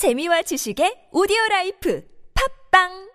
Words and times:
재미와 0.00 0.40
지식의 0.48 1.12
오디오 1.12 1.36
라이프. 1.50 2.00
팝빵 2.32 3.09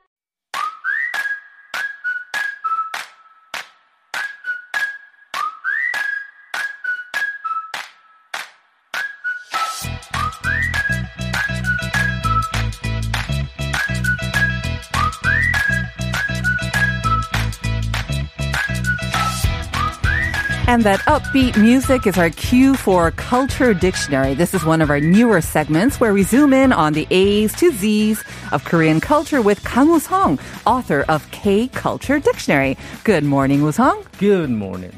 And 20.76 20.84
that 20.84 21.00
upbeat 21.07 21.55
music 21.55 22.05
is 22.05 22.18
our 22.18 22.30
cue 22.30 22.75
for 22.75 23.10
Culture 23.12 23.74
Dictionary. 23.74 24.34
This 24.34 24.54
is 24.54 24.66
one 24.66 24.82
of 24.82 24.89
our 24.89 25.00
newer 25.00 25.39
segments 25.39 26.02
where 26.02 26.14
we 26.14 26.24
zoom 26.24 26.52
in 26.52 26.74
on 26.74 26.92
the 26.92 27.07
A's 27.12 27.54
to 27.60 27.71
Z's 27.71 28.21
of 28.52 28.66
Korean 28.66 29.00
culture 29.00 29.42
with 29.42 29.64
Kang 29.64 29.88
Woo-sung, 29.88 30.38
author 30.66 31.06
of 31.07 31.32
K 31.32 31.69
Culture 31.69 32.20
Dictionary. 32.20 32.78
Good 33.06 33.24
morning, 33.24 33.64
Woo-sung. 33.64 34.04
Good 34.18 34.50
morning. 34.50 34.92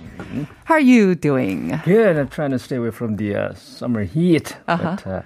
How 0.66 0.74
are 0.74 0.80
you 0.80 1.14
doing? 1.14 1.80
Good. 1.86 2.18
I'm 2.18 2.30
trying 2.30 2.50
to 2.52 2.58
stay 2.58 2.78
away 2.78 2.90
from 2.90 3.18
the 3.18 3.36
uh, 3.36 3.54
summer 3.54 4.04
heat. 4.04 4.58
But, 4.66 5.06
uh, 5.06 5.22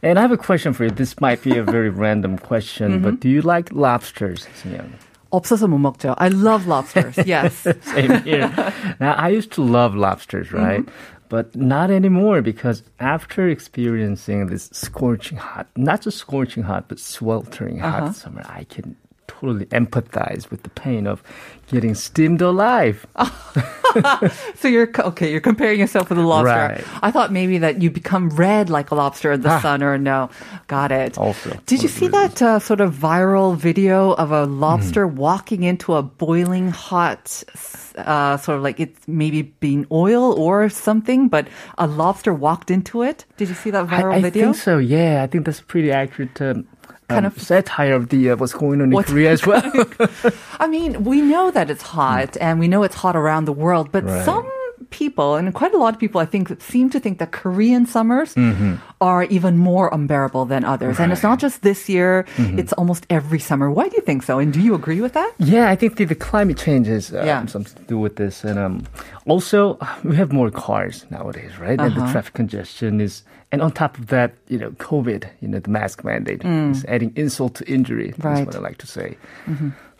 and 0.00 0.16
I 0.16 0.22
have 0.22 0.30
a 0.30 0.36
question 0.36 0.74
for 0.74 0.84
you. 0.84 0.90
This 0.90 1.20
might 1.20 1.42
be 1.42 1.58
a 1.58 1.64
very 1.64 1.90
random 2.06 2.38
question, 2.38 3.02
but 3.02 3.18
do 3.18 3.28
you 3.28 3.42
like 3.42 3.72
lobsters, 3.72 4.46
Sinyoung? 4.62 4.92
없어서 5.29 5.67
못 5.67 5.79
먹죠. 5.79 6.13
I 6.17 6.29
love 6.29 6.67
lobsters. 6.67 7.17
Yes. 7.25 7.65
Same 7.81 8.21
here. 8.23 8.49
now, 8.99 9.13
I 9.17 9.29
used 9.29 9.51
to 9.53 9.63
love 9.63 9.95
lobsters, 9.95 10.51
right? 10.51 10.85
But 11.29 11.55
not 11.55 11.89
anymore 11.89 12.43
because 12.43 12.83
after 12.99 13.47
experiencing 13.49 14.47
this 14.47 14.69
scorching 14.71 15.39
hot, 15.39 15.65
not 15.75 16.01
just 16.01 16.17
scorching 16.19 16.61
hot, 16.61 16.87
but 16.87 16.99
sweltering 16.99 17.79
hot 17.79 18.15
summer, 18.15 18.43
I 18.45 18.65
can 18.65 18.95
totally 19.40 19.66
empathize 19.66 20.50
with 20.50 20.62
the 20.62 20.70
pain 20.70 21.06
of 21.06 21.22
getting 21.70 21.94
steamed 21.94 22.40
alive. 22.42 23.06
So 24.56 24.68
you're 24.68 24.90
okay. 24.98 25.30
You're 25.32 25.40
comparing 25.40 25.80
yourself 25.80 26.10
with 26.10 26.18
a 26.18 26.22
lobster. 26.22 26.52
Right. 26.52 26.84
I 27.02 27.10
thought 27.10 27.32
maybe 27.32 27.58
that 27.58 27.80
you 27.80 27.90
become 27.90 28.28
red 28.30 28.68
like 28.68 28.90
a 28.90 28.94
lobster 28.94 29.32
in 29.32 29.40
the 29.40 29.60
sun, 29.60 29.82
or 29.82 29.96
no. 29.96 30.28
Got 30.66 30.92
it. 30.92 31.16
Also, 31.16 31.56
did 31.66 31.82
you 31.82 31.88
see 31.88 32.06
that 32.08 32.42
uh, 32.42 32.58
sort 32.58 32.80
of 32.82 32.94
viral 32.94 33.56
video 33.56 34.12
of 34.12 34.30
a 34.30 34.44
lobster 34.44 35.06
Hmm. 35.08 35.16
walking 35.16 35.62
into 35.62 35.94
a 35.94 36.02
boiling 36.02 36.68
hot, 36.70 37.42
uh, 37.96 38.36
sort 38.36 38.58
of 38.58 38.62
like 38.62 38.78
it's 38.78 39.00
maybe 39.08 39.42
being 39.42 39.86
oil 39.90 40.34
or 40.38 40.68
something, 40.68 41.28
but 41.28 41.48
a 41.78 41.86
lobster 41.86 42.34
walked 42.34 42.70
into 42.70 43.02
it? 43.02 43.24
Did 43.38 43.48
you 43.48 43.54
see 43.54 43.70
that 43.70 43.86
viral 43.88 44.12
I, 44.12 44.16
I 44.16 44.20
video? 44.22 44.44
think 44.52 44.56
so. 44.56 44.76
Yeah, 44.78 45.22
I 45.24 45.26
think 45.28 45.46
that's 45.46 45.60
pretty 45.62 45.90
accurate 45.90 46.40
um, 46.42 46.66
Kind 47.08 47.24
um, 47.26 47.32
of- 47.34 47.40
satire 47.40 47.94
of 47.94 48.10
the 48.10 48.30
uh, 48.30 48.36
what's 48.36 48.52
going 48.52 48.82
on 48.82 48.92
in 48.92 49.02
Korea 49.02 49.30
as 49.32 49.46
well. 49.46 49.62
I 50.60 50.66
mean, 50.68 51.04
we 51.04 51.20
know 51.22 51.50
that 51.50 51.70
it's 51.70 51.82
hot 51.82 52.36
and 52.40 52.58
we 52.60 52.68
know 52.68 52.82
it's 52.82 52.94
hot 52.94 53.16
around 53.16 53.46
the 53.46 53.52
world, 53.52 53.90
but 53.90 54.04
Right. 54.04 54.24
some 54.24 54.46
people, 54.90 55.36
and 55.36 55.52
quite 55.54 55.74
a 55.74 55.78
lot 55.78 55.94
of 55.94 56.00
people, 56.00 56.20
I 56.20 56.24
think, 56.26 56.60
seem 56.62 56.88
to 56.90 56.98
think 57.00 57.18
that 57.18 57.30
Korean 57.32 57.86
summers 57.86 58.34
are 59.00 59.24
even 59.24 59.56
more 59.58 59.88
unbearable 59.92 60.44
than 60.46 60.64
others. 60.64 60.98
And 61.00 61.12
it's 61.12 61.22
not 61.22 61.38
just 61.38 61.62
this 61.62 61.88
year, 61.88 62.24
it's 62.38 62.72
almost 62.74 63.06
every 63.10 63.38
summer. 63.38 63.70
Why 63.70 63.88
do 63.88 63.96
you 63.96 64.02
think 64.02 64.22
so? 64.22 64.38
And 64.38 64.52
do 64.52 64.60
you 64.60 64.74
agree 64.74 65.00
with 65.00 65.12
that? 65.12 65.32
yeah, 65.38 65.68
I 65.70 65.76
think 65.76 65.96
the, 65.96 66.04
the 66.04 66.14
climate 66.14 66.56
change 66.58 66.86
has 66.88 67.12
um, 67.12 67.26
Yeah. 67.26 67.46
something 67.46 67.74
to 67.76 67.88
do 67.88 67.98
with 67.98 68.16
this, 68.16 68.44
and 68.44 68.58
um, 68.58 68.84
also 69.26 69.78
we 70.04 70.16
have 70.16 70.32
more 70.32 70.50
cars 70.50 71.04
nowadays, 71.10 71.58
right? 71.58 71.78
And 71.80 71.92
Uh-huh. 71.92 72.06
the 72.06 72.12
traffic 72.12 72.34
congestion 72.34 73.00
is, 73.00 73.22
and 73.52 73.62
on 73.62 73.70
top 73.72 73.98
of 73.98 74.06
that, 74.08 74.32
you 74.48 74.58
know, 74.58 74.70
COVID, 74.72 75.24
you 75.40 75.48
know, 75.48 75.58
the 75.60 75.70
mask 75.70 76.04
mandate 76.04 76.42
is 76.44 76.84
adding 76.88 77.12
insult 77.16 77.54
to 77.56 77.64
injury. 77.68 78.08
Mm. 78.12 78.24
Right. 78.24 78.24
Mm-hmm. 78.24 78.44
That's 78.44 78.46
what 78.46 78.56
I 78.56 78.68
like 78.68 78.78
to 78.78 78.86
say. 78.86 79.16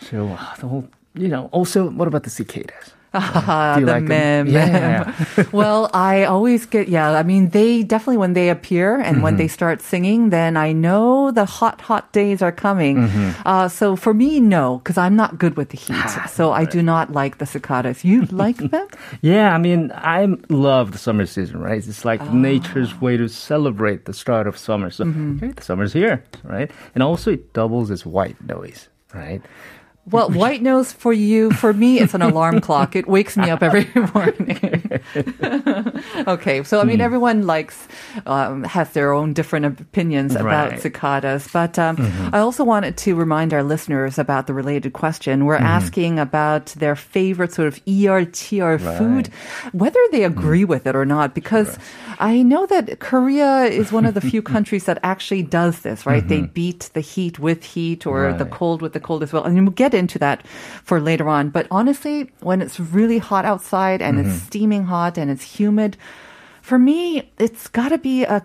So 0.00 0.28
uh, 0.28 0.54
the 0.60 0.66
whole, 0.68 0.84
you 1.14 1.28
know, 1.28 1.48
also 1.52 1.90
what 1.90 2.08
about 2.08 2.22
the 2.24 2.30
cicadas? 2.30 2.92
Ah, 3.14 3.76
the 3.80 3.86
like 3.86 4.02
'em? 4.02 4.08
meme. 4.08 4.46
Yeah. 4.48 5.12
well, 5.52 5.88
I 5.94 6.24
always 6.24 6.66
get, 6.66 6.88
yeah, 6.88 7.10
I 7.12 7.22
mean, 7.22 7.50
they 7.50 7.82
definitely, 7.82 8.18
when 8.18 8.34
they 8.34 8.50
appear 8.50 9.00
and 9.00 9.22
when 9.22 9.36
they 9.36 9.48
start 9.48 9.80
singing, 9.80 10.30
then 10.30 10.56
I 10.56 10.72
know 10.72 11.30
the 11.30 11.44
hot, 11.46 11.80
hot 11.80 12.12
days 12.12 12.42
are 12.42 12.52
coming. 12.52 12.98
Uh, 13.46 13.68
so 13.68 13.96
for 13.96 14.12
me, 14.12 14.40
no, 14.40 14.78
because 14.78 14.98
I'm 14.98 15.16
not 15.16 15.38
good 15.38 15.56
with 15.56 15.70
the 15.70 15.78
heat. 15.78 16.28
so 16.28 16.52
I 16.52 16.64
do 16.64 16.82
not 16.82 17.12
like 17.12 17.38
the 17.38 17.46
cicadas. 17.46 18.04
You 18.04 18.22
like 18.30 18.58
them? 18.58 18.86
Yeah, 19.22 19.54
I 19.54 19.58
mean, 19.58 19.90
I 19.94 20.26
love 20.50 20.92
the 20.92 20.98
summer 20.98 21.24
season, 21.26 21.60
right? 21.60 21.78
It's 21.78 22.04
like 22.04 22.20
Ah. 22.20 22.32
nature's 22.32 23.00
way 23.00 23.16
to 23.16 23.28
celebrate 23.28 24.04
the 24.04 24.12
start 24.12 24.46
of 24.46 24.58
summer. 24.58 24.90
So, 24.90 25.04
Mm-hmm. 25.04 25.36
okay, 25.36 25.52
the 25.52 25.62
summer's 25.62 25.92
here, 25.94 26.22
right? 26.44 26.70
And 26.94 27.02
also, 27.02 27.32
it 27.32 27.52
doubles 27.54 27.90
as 27.90 28.04
white 28.04 28.36
noise, 28.44 28.88
right? 29.14 29.40
Well, 30.10 30.30
white 30.42 30.62
nose 30.62 30.92
for 30.92 31.12
you, 31.12 31.50
for 31.52 31.72
me, 31.72 31.98
it's 32.00 32.14
an 32.14 32.22
alarm 32.22 32.60
clock. 32.66 32.96
It 32.96 33.06
wakes 33.08 33.36
me 33.36 33.50
up 33.50 33.62
every 33.62 33.86
morning. 34.14 35.00
okay, 36.26 36.62
so 36.64 36.80
I 36.80 36.84
mean, 36.84 37.00
everyone 37.00 37.46
likes, 37.46 37.88
um, 38.26 38.64
has 38.64 38.90
their 38.92 39.12
own 39.12 39.32
different 39.32 39.66
opinions 39.66 40.34
about 40.34 40.70
Right. 40.70 40.80
cicadas. 40.80 41.48
But 41.52 41.78
um, 41.78 41.96
Mm-hmm. 41.98 42.34
I 42.34 42.38
also 42.38 42.64
wanted 42.64 42.96
to 42.98 43.14
remind 43.14 43.52
our 43.52 43.62
listeners 43.62 44.18
about 44.18 44.46
the 44.46 44.54
related 44.54 44.92
question. 44.92 45.44
We're 45.44 45.56
Mm-hmm. 45.58 45.66
asking 45.66 46.18
about 46.18 46.66
their 46.78 46.94
favorite 46.96 47.52
sort 47.52 47.68
of 47.68 47.84
ERTR 47.86 48.78
food, 48.98 49.28
whether 49.72 50.00
they 50.12 50.20
Mm. 50.20 50.26
agree 50.26 50.64
with 50.64 50.86
it 50.86 50.94
or 50.96 51.04
not, 51.04 51.34
because 51.34 51.78
I 52.18 52.42
know 52.42 52.66
that 52.66 52.98
Korea 53.00 53.64
is 53.64 53.92
one 53.92 54.04
of 54.06 54.14
the 54.14 54.20
few 54.20 54.42
countries 54.42 54.84
that 54.84 54.98
actually 55.02 55.42
does 55.42 55.80
this, 55.80 56.06
right? 56.06 56.26
They 56.26 56.42
beat 56.42 56.90
the 56.94 57.00
heat 57.00 57.38
with 57.38 57.64
heat 57.64 58.06
or 58.06 58.32
the 58.32 58.44
Mm-hmm. 58.44 58.52
Cold 58.58 58.82
with 58.82 58.92
the 58.92 59.00
cold 59.00 59.22
as 59.22 59.32
well. 59.32 59.44
And 59.44 59.54
we'll 59.62 59.70
get 59.72 59.94
into 59.98 60.18
that 60.20 60.46
for 60.84 61.00
later 61.00 61.28
on. 61.28 61.50
But 61.50 61.66
honestly, 61.70 62.30
when 62.40 62.62
it's 62.62 62.80
really 62.80 63.18
hot 63.18 63.44
outside 63.44 64.00
and 64.00 64.16
Mm-hmm. 64.18 64.30
it's 64.30 64.42
steaming 64.44 64.84
hot 64.84 65.18
and 65.18 65.30
it's 65.30 65.58
humid, 65.58 65.96
for 66.62 66.78
me, 66.78 67.30
it's 67.38 67.68
got 67.68 67.90
to 67.90 67.98
be 67.98 68.24
a 68.24 68.42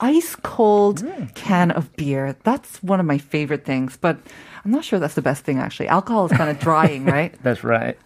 ice 0.00 0.34
cold 0.42 1.02
Mm. 1.04 1.34
can 1.34 1.70
of 1.70 1.94
beer. 1.96 2.36
That's 2.42 2.82
one 2.82 3.00
of 3.00 3.06
my 3.06 3.18
favorite 3.18 3.64
things. 3.64 3.96
But 3.96 4.18
I'm 4.64 4.70
not 4.70 4.84
sure 4.84 4.98
that's 4.98 5.14
the 5.14 5.22
best 5.22 5.44
thing 5.44 5.58
actually. 5.58 5.88
Alcohol 5.88 6.26
is 6.26 6.32
kind 6.32 6.50
of 6.50 6.58
drying, 6.68 7.04
right? 7.04 7.34
That's 7.42 7.62
right. 7.64 7.96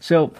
So, 0.00 0.32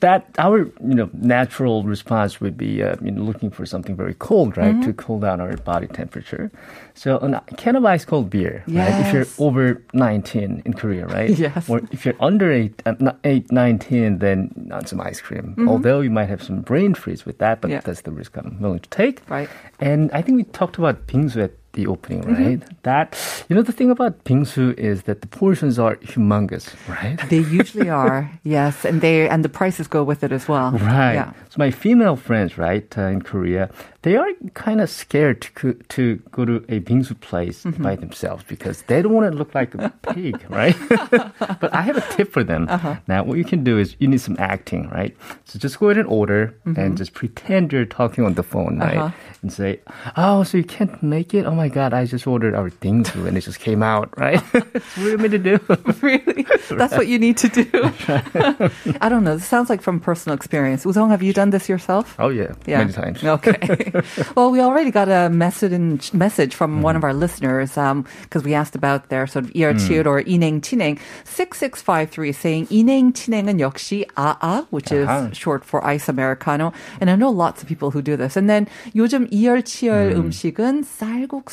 that 0.00 0.26
our 0.38 0.58
you 0.58 0.94
know 0.94 1.10
natural 1.12 1.82
response 1.82 2.40
would 2.40 2.56
be 2.56 2.82
uh, 2.82 2.94
you 3.02 3.10
know 3.10 3.22
looking 3.22 3.50
for 3.50 3.66
something 3.66 3.96
very 3.96 4.14
cold, 4.14 4.56
right, 4.56 4.70
Mm-hmm. 4.74 4.82
to 4.82 4.92
cool 4.92 5.18
down 5.20 5.40
our 5.40 5.56
body 5.56 5.86
temperature. 5.88 6.50
So, 6.94 7.16
a 7.16 7.40
can 7.56 7.76
of 7.76 7.84
ice 7.84 8.04
cold 8.04 8.30
beer, 8.30 8.62
right? 8.68 9.06
If 9.06 9.12
you're 9.12 9.26
over 9.46 9.82
19 9.94 10.62
in 10.64 10.72
Korea, 10.74 11.06
right? 11.06 11.30
Yes. 11.38 11.68
Or 11.70 11.80
if 11.90 12.04
you're 12.04 12.16
under 12.20 12.52
eight, 12.52 12.82
uh, 12.86 13.12
eight, 13.24 13.50
19, 13.50 14.18
then 14.18 14.70
on 14.72 14.84
some 14.86 15.00
ice 15.00 15.20
cream. 15.20 15.54
Although 15.68 16.00
you 16.02 16.10
might 16.10 16.28
have 16.28 16.42
some 16.42 16.60
brain 16.60 16.94
freeze 16.94 17.24
with 17.24 17.38
that, 17.38 17.60
but 17.60 17.68
Mm-hmm. 17.68 17.74
Yeah. 17.76 17.80
that's 17.86 18.02
the 18.02 18.12
risk 18.12 18.36
I'm 18.36 18.60
willing 18.60 18.80
to 18.80 18.88
take. 18.90 19.22
Right. 19.30 19.48
And 19.80 20.10
I 20.12 20.20
think 20.22 20.36
we 20.36 20.44
talked 20.44 20.76
about 20.78 21.06
bingsu 21.06 21.44
at 21.44 21.52
the 21.72 21.86
opening, 21.86 22.22
Mm-hmm. 22.24 22.44
right? 22.44 22.82
That 22.82 23.16
you 23.48 23.56
know 23.56 23.62
the 23.62 23.72
thing 23.72 23.90
about 23.90 24.24
bingsu 24.24 24.74
is 24.78 25.02
that 25.04 25.20
the 25.20 25.28
portions 25.28 25.78
are 25.78 25.96
humongous, 25.96 26.66
right? 26.88 27.18
They 27.28 27.38
usually 27.38 27.88
are, 27.90 28.30
yes, 28.42 28.84
and 28.84 29.00
they 29.00 29.28
and 29.28 29.44
the 29.44 29.48
prices 29.48 29.86
go 29.86 30.02
with 30.02 30.22
it 30.24 30.32
as 30.32 30.48
well. 30.48 30.72
Right. 30.72 31.14
Yeah. 31.14 31.32
So 31.48 31.56
my 31.58 31.70
female 31.70 32.16
friends, 32.16 32.58
right, 32.58 32.86
uh, 32.98 33.02
in 33.02 33.22
Korea, 33.22 33.70
they 34.02 34.16
are 34.16 34.28
kind 34.54 34.80
of 34.80 34.88
scared 34.90 35.42
to 35.42 35.50
co- 35.52 35.78
to 35.96 36.16
go 36.32 36.44
to 36.44 36.56
a 36.68 36.80
bingsu 36.80 37.14
place 37.20 37.64
Mm-hmm. 37.64 37.82
by 37.82 37.96
themselves 37.96 38.44
because 38.48 38.82
they 38.88 39.02
don't 39.02 39.12
want 39.12 39.30
to 39.30 39.36
look 39.38 39.54
like 39.54 39.74
a 39.74 39.90
pig, 40.14 40.36
right? 40.48 40.76
but 41.60 41.72
I 41.74 41.82
have 41.82 41.96
a 41.96 42.04
tip 42.16 42.32
for 42.32 42.42
them. 42.44 42.66
Uh-huh. 42.68 42.96
Now, 43.08 43.22
what 43.24 43.38
you 43.38 43.44
can 43.44 43.62
do 43.64 43.78
is 43.78 43.96
you 43.98 44.08
need 44.08 44.20
some 44.20 44.36
acting, 44.38 44.88
right? 44.90 45.16
So 45.44 45.58
just 45.58 45.78
go 45.78 45.86
ahead 45.88 45.98
and 45.98 46.08
order 46.08 46.54
Mm-hmm. 46.66 46.80
and 46.80 46.96
just 46.98 47.12
pretend 47.14 47.72
you're 47.72 47.84
talking 47.86 48.24
on 48.24 48.34
the 48.34 48.42
phone, 48.42 48.78
right? 48.78 48.96
Uh-huh. 48.96 49.10
And 49.42 49.52
say, 49.52 49.80
"Oh, 50.16 50.42
so 50.42 50.58
you 50.58 50.64
can't 50.64 51.02
make 51.02 51.32
it? 51.34 51.46
Oh 51.46 51.54
my 51.54 51.68
god, 51.70 51.94
I 51.94 52.04
just 52.04 52.26
ordered 52.26 52.54
our 52.54 52.68
thing 52.68 53.02
too, 53.02 53.26
and 53.26 53.38
it 53.38 53.40
just 53.40 53.60
came 53.60 53.82
out, 53.82 54.12
right? 54.18 54.40
what 54.52 54.84
do 54.96 55.10
you 55.10 55.18
mean 55.18 55.30
to 55.30 55.38
do? 55.38 55.58
really? 56.02 56.44
That's 56.68 56.92
right. 56.92 56.92
what 56.92 57.06
you 57.08 57.18
need 57.18 57.38
to 57.38 57.48
do. 57.48 57.64
I 59.00 59.08
don't 59.08 59.24
know. 59.24 59.36
This 59.36 59.46
sounds 59.46 59.70
like 59.70 59.80
from 59.80 60.00
personal 60.00 60.36
experience. 60.36 60.84
Woo-sung, 60.84 61.10
have 61.10 61.22
you 61.22 61.32
done 61.32 61.50
this 61.50 61.68
yourself? 61.68 62.14
Oh 62.18 62.28
yeah, 62.28 62.52
yeah. 62.66 62.78
many 62.78 62.92
times. 62.92 63.24
Okay. 63.24 63.92
well, 64.36 64.50
we 64.50 64.60
already 64.60 64.90
got 64.90 65.08
a 65.08 65.30
message 65.30 66.12
message 66.12 66.54
from 66.54 66.80
mm. 66.80 66.82
one 66.82 66.94
mm-hmm. 66.94 67.00
of 67.00 67.04
our 67.04 67.14
listeners 67.14 67.70
because 67.70 68.42
um, 68.42 68.44
we 68.44 68.54
asked 68.54 68.74
about 68.74 69.08
their 69.08 69.26
sort 69.26 69.44
of 69.46 69.52
ear 69.54 69.72
mm. 69.72 70.06
or 70.06 70.22
ineng 70.22 70.60
tineng 70.60 70.98
six 71.24 71.58
six 71.58 71.80
five 71.80 72.10
three 72.10 72.32
saying 72.32 72.66
ineng 72.68 73.12
tineng은 73.12 73.58
역시 73.58 74.04
aa, 74.16 74.66
which 74.70 74.92
uh-huh. 74.92 75.28
is 75.30 75.38
short 75.38 75.64
for 75.64 75.84
ice 75.84 76.08
americano, 76.08 76.72
and 77.00 77.10
I 77.10 77.16
know 77.16 77.30
lots 77.30 77.62
of 77.62 77.68
people 77.68 77.90
who 77.90 78.02
do 78.02 78.16
this. 78.16 78.36
And 78.36 78.48
then 78.48 78.66
요즘 78.94 79.28
이열치열 79.30 80.12
mm. 80.12 80.16
음식은 80.16 80.84
쌀국 80.84 81.49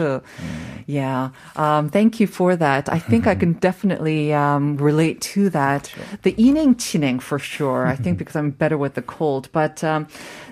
uh, 0.00 0.20
mm. 0.20 0.84
Yeah. 0.86 1.30
Um, 1.56 1.88
thank 1.90 2.20
you 2.20 2.26
for 2.26 2.56
that. 2.56 2.88
I 2.88 2.98
think. 2.98 3.26
I 3.26 3.32
mm-hmm. 3.32 3.40
can 3.40 3.52
definitely 3.54 4.32
um, 4.32 4.76
relate 4.76 5.20
to 5.32 5.50
that. 5.50 5.86
Sure. 5.86 6.04
The 6.22 6.32
ineng 6.34 6.76
chineng 6.76 7.20
for 7.20 7.38
sure. 7.38 7.86
I 7.86 7.94
think 7.94 8.14
mm-hmm. 8.14 8.18
because 8.18 8.36
I'm 8.36 8.50
better 8.50 8.78
with 8.78 8.94
the 8.94 9.02
cold, 9.02 9.48
but 9.52 9.84
um, 9.84 10.08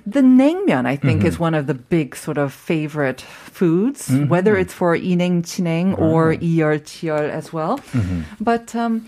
the 0.07 0.21
naengmyeon 0.21 0.87
I 0.87 0.97
think 0.97 1.21
mm-hmm. 1.21 1.29
is 1.29 1.39
one 1.39 1.55
of 1.55 1.67
the 1.67 1.75
big 1.75 2.15
sort 2.15 2.39
of 2.39 2.53
favorite 2.53 3.21
foods, 3.21 4.09
mm-hmm. 4.09 4.29
whether 4.29 4.57
it's 4.57 4.73
for 4.73 4.97
ineng 4.97 5.43
chineng 5.43 5.99
or 5.99 6.35
mm-hmm. 6.35 6.45
iyeol 6.45 7.29
as 7.29 7.53
well. 7.53 7.79
Mm-hmm. 7.79 8.23
But 8.41 8.75
um, 8.75 9.07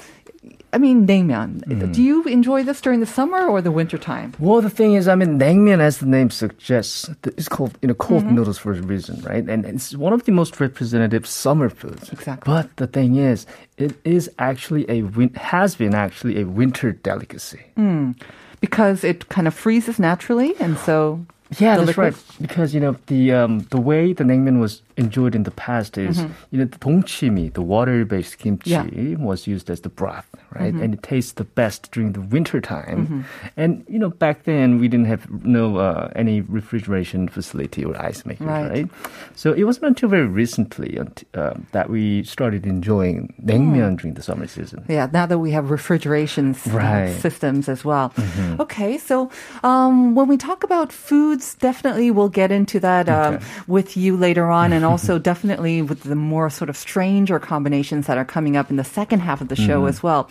I 0.73 0.79
mean, 0.79 1.07
naengmyeon. 1.07 1.65
Mm. 1.65 1.95
Do 1.95 2.03
you 2.03 2.25
enjoy 2.25 2.63
this 2.63 2.81
during 2.81 3.01
the 3.01 3.07
summer 3.07 3.47
or 3.47 3.63
the 3.63 3.71
winter 3.71 3.97
time? 3.97 4.35
Well, 4.39 4.61
the 4.61 4.71
thing 4.71 4.95
is, 4.95 5.09
I 5.09 5.15
mean, 5.15 5.39
naengmyeon, 5.39 5.81
as 5.81 5.99
the 5.99 6.07
name 6.07 6.31
suggests, 6.31 7.09
it's 7.25 7.49
called 7.49 7.79
you 7.81 7.89
know 7.89 7.95
cold 7.95 8.25
mm-hmm. 8.25 8.35
noodles 8.35 8.59
for 8.59 8.73
a 8.73 8.83
reason, 8.83 9.23
right? 9.23 9.49
And 9.49 9.65
it's 9.65 9.97
one 9.97 10.13
of 10.13 10.25
the 10.25 10.33
most 10.33 10.61
representative 10.61 11.27
summer 11.27 11.71
foods. 11.71 12.11
Exactly. 12.11 12.53
But 12.53 12.77
the 12.77 12.87
thing 12.87 13.17
is, 13.17 13.47
it 13.79 13.97
is 14.05 14.31
actually 14.39 14.85
a 14.91 15.03
win- 15.03 15.35
has 15.35 15.75
been 15.75 15.95
actually 15.95 16.41
a 16.41 16.45
winter 16.45 16.93
delicacy. 16.93 17.63
Mm. 17.77 18.21
Because 18.61 19.05
it 19.05 19.29
kind 19.29 19.47
of 19.47 19.55
freezes 19.55 19.99
naturally, 19.99 20.55
and 20.61 20.77
so 20.79 21.25
Yeah, 21.59 21.79
that's 21.79 21.97
right. 21.97 22.15
Because 22.41 22.75
you 22.75 22.81
know 22.81 22.97
the 23.07 23.33
um, 23.33 23.61
the 23.71 23.81
way 23.81 24.13
the 24.13 24.25
naengmyeon 24.25 24.61
was 24.61 24.83
enjoyed 24.99 25.35
in 25.35 25.45
the 25.45 25.51
past 25.53 25.97
is 25.97 26.19
you 26.51 26.59
know 26.59 26.65
the 26.67 26.79
dongchimi, 26.79 27.53
the 27.55 27.63
water-based 27.63 28.39
kimchi, 28.39 28.71
Mm-hmm. 28.71 28.89
Yeah. 28.99 29.03
Mm-hmm. 29.15 29.25
was 29.25 29.47
used 29.47 29.71
as 29.71 29.81
the 29.81 29.89
broth, 29.89 30.29
right? 30.59 30.75
And 30.75 30.93
it 30.95 31.03
tastes 31.03 31.33
the 31.33 31.45
best 31.45 31.91
during 31.93 32.13
the 32.13 32.21
winter 32.21 32.61
time. 32.61 33.25
And 33.57 33.85
you 33.89 33.99
know 33.99 34.11
back 34.11 34.45
then 34.45 34.79
we 34.81 34.89
didn't 34.89 35.07
have 35.07 35.25
no 35.45 35.77
uh, 35.79 36.11
any 36.17 36.41
refrigeration 36.43 37.29
facility 37.29 37.85
or 37.85 37.95
ice 38.11 38.27
makers, 38.27 38.47
Right. 38.47 38.69
right? 38.71 38.89
So 39.37 39.53
it 39.53 39.65
wasn't 39.65 39.87
until 39.87 40.09
very 40.09 40.27
recently 40.27 40.99
um, 40.99 41.67
that 41.73 41.89
we 41.91 42.25
started 42.25 42.67
enjoying 42.67 43.33
naengmyeon 43.43 43.99
during 44.01 44.15
the 44.15 44.23
summer 44.23 44.47
season. 44.47 44.85
Yeah, 44.89 45.09
now 45.13 45.27
that 45.27 45.39
we 45.39 45.51
have 45.53 45.71
refrigeration 45.71 46.55
Right. 46.67 47.09
Mm-hmm. 47.09 47.21
systems 47.21 47.69
as 47.69 47.85
well. 47.85 48.13
Okay, 48.61 48.99
so 48.99 49.31
um, 49.63 50.15
when 50.15 50.27
we 50.29 50.37
talk 50.37 50.65
about 50.65 50.93
foods, 50.93 51.55
definitely 51.55 52.11
we'll 52.11 52.29
get 52.43 52.51
into 52.51 52.81
that 52.81 53.09
um, 53.09 53.35
Okay. 53.35 53.45
with 53.67 53.97
you 53.97 54.17
later 54.17 54.47
on, 54.51 54.73
and 54.73 54.85
also 54.89 55.19
definitely 55.31 55.83
with 55.83 56.01
the 56.03 56.15
more 56.17 56.49
sort 56.51 56.69
of 56.71 56.77
stranger 56.77 57.39
combinations 57.39 58.07
that 58.09 58.17
are 58.19 58.25
coming 58.25 58.57
up 58.57 58.71
in 58.71 58.77
the 58.77 58.85
second 58.99 59.21
half 59.21 59.41
of 59.41 59.49
the 59.49 59.57
show 59.57 59.79
Mm-hmm. 59.81 59.89
as 59.93 60.03
well. 60.03 60.23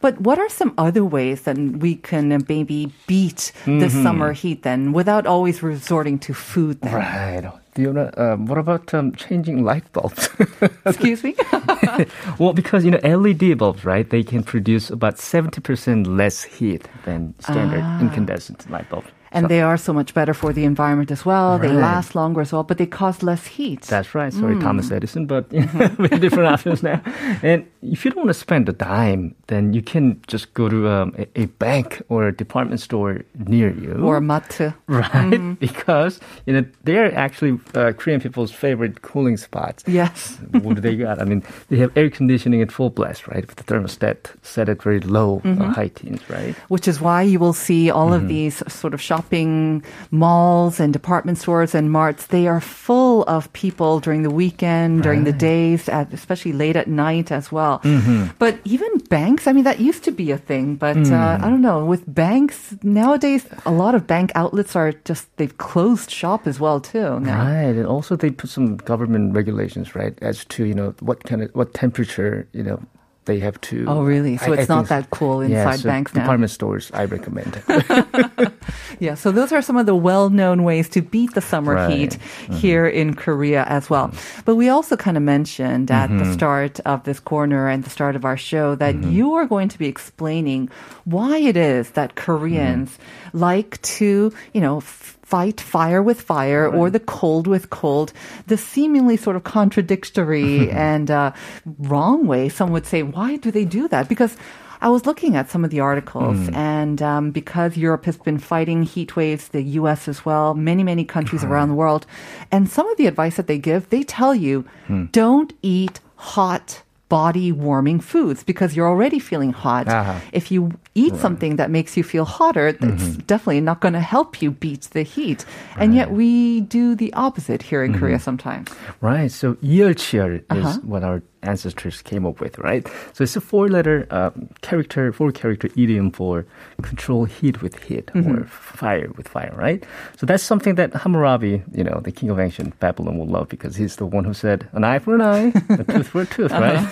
But 0.00 0.20
what 0.20 0.38
are 0.38 0.48
some 0.48 0.72
other 0.78 1.04
ways 1.04 1.42
that 1.42 1.56
we 1.58 1.96
can 1.96 2.24
maybe 2.48 2.92
beat 3.06 3.52
the 3.64 3.70
Mm-hmm. 3.86 4.02
summer 4.02 4.32
heat 4.32 4.62
then 4.62 4.92
without 4.92 5.26
always 5.26 5.62
resorting 5.62 6.18
to 6.26 6.32
food 6.34 6.80
then? 6.80 6.94
Right. 6.94 7.44
You 7.76 7.92
know, 7.92 8.10
um, 8.16 8.46
what 8.46 8.56
about 8.56 8.94
um, 8.94 9.12
changing 9.14 9.62
light 9.62 9.84
bulbs? 9.92 10.30
Excuse 10.86 11.22
me? 11.22 11.34
Well, 12.38 12.52
because 12.52 12.84
you 12.84 12.90
know 12.90 13.00
LED 13.04 13.56
bulbs, 13.58 13.84
right? 13.84 14.08
They 14.08 14.22
can 14.22 14.42
produce 14.42 14.90
about 14.90 15.18
seventy 15.18 15.60
percent 15.60 16.06
less 16.06 16.42
heat 16.42 16.88
than 17.04 17.34
standard 17.40 17.84
incandescent 18.00 18.68
light 18.70 18.88
bulbs. 18.90 19.08
And 19.32 19.48
they 19.48 19.60
are 19.60 19.76
so 19.76 19.92
much 19.92 20.14
better 20.14 20.34
for 20.34 20.52
the 20.52 20.64
environment 20.64 21.10
as 21.10 21.24
well. 21.24 21.58
They 21.58 21.68
last 21.72 22.14
longer 22.14 22.40
as 22.40 22.52
well, 22.52 22.62
but 22.62 22.78
they 22.78 22.86
cause 22.86 23.22
less 23.22 23.46
heat. 23.46 23.82
That's 23.82 24.14
right. 24.14 24.32
Sorry, 24.32 24.54
Hmm. 24.54 24.60
Thomas 24.62 24.90
Edison, 24.90 25.26
but 25.26 25.50
know, 25.52 25.66
we 25.98 26.08
have 26.08 26.20
different 26.20 26.46
options 26.52 26.82
now. 26.82 27.00
And 27.42 27.66
if 27.82 28.04
you 28.04 28.10
don't 28.10 28.18
want 28.24 28.28
to 28.30 28.34
spend 28.34 28.68
a 28.68 28.72
dime, 28.72 29.34
then 29.48 29.72
you 29.72 29.82
can 29.82 30.20
just 30.26 30.52
go 30.54 30.68
to 30.68 30.88
um, 30.88 31.14
a, 31.18 31.26
a 31.42 31.46
bank 31.46 32.02
or 32.08 32.26
a 32.28 32.32
department 32.36 32.80
store 32.80 33.22
near 33.46 33.72
you. 33.72 33.92
or 34.02 34.16
a 34.16 34.20
matte. 34.20 34.74
right, 34.88 35.58
because 35.60 36.20
you 36.46 36.52
know 36.52 36.64
they're 36.84 37.14
actually 37.14 37.58
uh, 37.74 37.92
Korean 37.92 38.20
people's 38.20 38.52
favorite 38.52 39.02
cooling 39.02 39.36
spots. 39.36 39.84
Yes. 39.86 40.38
what 40.62 40.74
do 40.76 40.80
they 40.80 40.96
got? 40.96 41.20
I 41.20 41.24
mean, 41.24 41.42
they 41.68 41.76
have 41.78 41.90
air 41.96 42.10
conditioning 42.10 42.62
at 42.62 42.72
full 42.72 42.90
blast, 42.90 43.26
right? 43.28 43.46
With 43.46 43.56
the 43.56 43.64
thermostat 43.64 44.34
set 44.42 44.68
at 44.68 44.82
very 44.82 45.00
low, 45.00 45.40
Mm-hmm. 45.44 45.62
uh, 45.62 45.72
high 45.74 45.88
teens, 45.88 46.20
right? 46.30 46.54
Which 46.68 46.88
is 46.88 47.00
why 47.00 47.22
you 47.22 47.38
will 47.38 47.52
see 47.52 47.90
all 47.90 48.06
Mm-hmm. 48.10 48.22
of 48.24 48.28
these 48.28 48.62
sort 48.72 48.94
of 48.94 49.00
shopping 49.16 49.82
malls 50.10 50.78
and 50.80 50.92
department 50.92 51.38
stores 51.38 51.74
and 51.74 51.90
marts. 51.90 52.26
They 52.26 52.46
are 52.46 52.60
full 52.60 53.24
of 53.24 53.50
people 53.52 54.00
during 54.00 54.22
the 54.22 54.30
weekend, 54.30 55.02
during 55.02 55.24
the 55.24 55.32
days, 55.32 55.88
at, 55.88 56.12
especially 56.12 56.52
late 56.52 56.76
at 56.76 56.88
night 56.88 57.32
as 57.32 57.50
well. 57.50 57.80
Mm-hmm. 57.80 58.36
But 58.38 58.58
even 58.64 58.88
banks, 59.08 59.46
I 59.46 59.52
mean, 59.52 59.64
that 59.64 59.80
used 59.80 60.04
to 60.04 60.10
be 60.10 60.30
a 60.32 60.38
thing, 60.38 60.76
but 60.76 60.96
Mm. 60.96 61.12
uh, 61.12 61.44
I 61.44 61.48
don't 61.50 61.60
know. 61.60 61.84
With 61.84 62.02
banks, 62.06 62.74
nowadays, 62.82 63.44
a 63.64 63.70
lot 63.72 63.94
of 63.94 64.06
bank 64.06 64.32
outlets 64.34 64.74
are 64.76 64.92
just, 65.04 65.24
they've 65.36 65.56
closed 65.58 66.10
shop 66.10 66.46
as 66.46 66.58
well, 66.60 66.80
too. 66.80 67.20
Now. 67.20 67.44
Right, 67.44 67.74
and 67.76 67.86
also 67.86 68.16
they 68.16 68.30
put 68.30 68.50
some 68.50 68.76
government 68.76 69.34
regulations, 69.34 69.94
right, 69.94 70.14
as 70.22 70.44
to 70.56 70.64
you 70.64 70.74
know 70.74 70.94
what 71.00 71.24
kind 71.24 71.42
of 71.42 71.50
what 71.54 71.74
temperature 71.74 72.46
you 72.52 72.62
know 72.62 72.80
they 73.26 73.38
have 73.40 73.60
to. 73.70 73.84
Oh, 73.86 74.02
really? 74.02 74.36
So 74.38 74.52
I- 74.52 74.56
I 74.56 74.58
it's 74.60 74.68
not 74.68 74.88
that 74.88 75.10
cool 75.10 75.44
yeah, 75.44 75.62
inside 75.62 75.80
so 75.80 75.88
banks 75.88 76.14
now? 76.14 76.22
Department 76.22 76.50
stores, 76.50 76.90
I 76.94 77.04
recommend. 77.04 77.62
Yeah, 78.98 79.14
so 79.14 79.30
those 79.30 79.52
are 79.52 79.60
some 79.60 79.76
of 79.76 79.84
the 79.84 79.94
well-known 79.94 80.62
ways 80.64 80.88
to 80.90 81.02
beat 81.02 81.34
the 81.34 81.42
summer 81.42 81.74
Right. 81.74 81.92
heat 81.92 82.18
here 82.50 82.86
in 82.86 83.12
Korea 83.14 83.62
as 83.64 83.90
well. 83.90 84.10
But 84.46 84.56
we 84.56 84.70
also 84.70 84.96
kind 84.96 85.16
of 85.18 85.22
mentioned 85.22 85.90
at 85.90 86.08
Mm-hmm. 86.08 86.18
the 86.24 86.32
start 86.32 86.80
of 86.86 87.04
this 87.04 87.20
corner 87.20 87.68
and 87.68 87.84
the 87.84 87.90
start 87.90 88.16
of 88.16 88.24
our 88.24 88.36
show 88.38 88.74
that 88.76 88.94
Mm-hmm. 88.94 89.10
you 89.12 89.34
are 89.34 89.44
going 89.44 89.68
to 89.68 89.78
be 89.78 89.86
explaining 89.86 90.70
why 91.04 91.36
it 91.38 91.56
is 91.58 91.90
that 91.90 92.14
Koreans 92.16 92.88
Mm-hmm. 92.96 93.38
like 93.38 93.82
to, 94.00 94.32
you 94.54 94.60
know, 94.62 94.80
fight 95.26 95.60
fire 95.60 96.00
with 96.00 96.20
fire 96.20 96.68
or 96.68 96.88
the 96.88 97.00
cold 97.00 97.48
with 97.48 97.68
cold, 97.68 98.12
the 98.46 98.56
seemingly 98.56 99.16
sort 99.16 99.34
of 99.34 99.42
contradictory 99.42 100.70
and 100.92 101.10
uh, 101.10 101.32
wrong 101.78 102.26
way. 102.28 102.48
Some 102.48 102.70
would 102.70 102.86
say, 102.86 103.02
why 103.02 103.36
do 103.36 103.50
they 103.50 103.64
do 103.64 103.88
that? 103.88 104.08
Because 104.08 104.36
I 104.80 104.88
was 104.88 105.04
looking 105.04 105.34
at 105.34 105.50
some 105.50 105.64
of 105.64 105.70
the 105.70 105.80
articles, 105.80 106.38
and 106.52 107.02
um, 107.02 107.30
because 107.32 107.76
Europe 107.76 108.04
has 108.04 108.18
been 108.18 108.38
fighting 108.38 108.84
heat 108.84 109.16
waves, 109.16 109.48
the 109.48 109.62
U.S. 109.80 110.06
as 110.06 110.24
well, 110.24 110.54
many, 110.54 110.84
many 110.84 111.04
countries 111.04 111.42
around 111.42 111.70
the 111.70 111.74
world, 111.74 112.06
and 112.52 112.68
some 112.68 112.86
of 112.88 112.96
the 112.96 113.06
advice 113.06 113.36
that 113.36 113.46
they 113.46 113.58
give, 113.58 113.88
they 113.88 114.02
tell 114.02 114.34
you 114.34 114.64
don't 115.12 115.54
eat 115.62 116.00
hot 116.16 116.82
body 117.08 117.52
warming 117.52 118.00
foods 118.00 118.44
because 118.44 118.76
you're 118.76 118.88
already 118.88 119.18
feeling 119.18 119.52
hot. 119.52 119.88
Uh-huh. 119.88 120.20
If 120.32 120.50
you 120.50 120.72
eat 120.95 121.15
something 121.17 121.55
that 121.57 121.69
makes 121.71 121.95
you 121.97 122.03
feel 122.03 122.25
hotter, 122.25 122.71
that's 122.73 123.17
definitely 123.27 123.61
not 123.61 123.79
going 123.79 123.93
to 123.93 124.01
help 124.01 124.41
you 124.41 124.51
beat 124.51 124.81
the 124.91 125.03
heat. 125.03 125.45
And 125.77 125.95
yet 125.95 126.11
we 126.11 126.61
do 126.61 126.95
the 126.95 127.11
opposite 127.13 127.61
here 127.61 127.83
in 127.83 127.93
Korea 127.97 128.19
sometimes. 128.19 128.67
right, 129.01 129.31
so 129.31 129.55
이열치열 129.63 130.41
Uh-huh. 130.49 130.59
is 130.69 130.77
what 130.83 131.03
our 131.03 131.21
ancestors 131.43 132.01
came 132.03 132.23
up 132.29 132.39
with, 132.39 132.59
right? 132.59 132.85
So 133.13 133.23
it's 133.23 133.35
a 133.35 133.41
four-letter 133.41 134.05
um, 134.11 134.49
character, 134.61 135.11
four-character 135.11 135.69
idiom 135.75 136.11
for 136.11 136.45
control 136.83 137.25
heat 137.25 137.61
with 137.63 137.75
heat 137.87 138.11
Mm-hmm. 138.13 138.31
or 138.31 138.43
fire 138.45 139.09
with 139.17 139.27
fire, 139.27 139.53
right? 139.57 139.81
So 140.17 140.25
that's 140.29 140.43
something 140.43 140.75
that 140.75 140.93
Hammurabi, 140.93 141.63
you 141.73 141.83
know, 141.83 141.99
the 142.03 142.11
king 142.11 142.29
of 142.29 142.37
ancient 142.39 142.77
Babylon, 142.79 143.17
will 143.17 143.25
love 143.27 143.47
because 143.49 143.75
he's 143.75 143.95
the 143.95 144.05
one 144.05 144.23
who 144.23 144.33
said 144.33 144.67
an 144.73 144.83
eye 144.83 144.99
for 144.99 145.15
an 145.15 145.21
eye, 145.21 145.49
a 145.81 145.83
tooth 145.83 146.09
for 146.13 146.21
a 146.21 146.29
tooth, 146.29 146.51
Uh-huh. 146.51 146.61
right? 146.61 146.85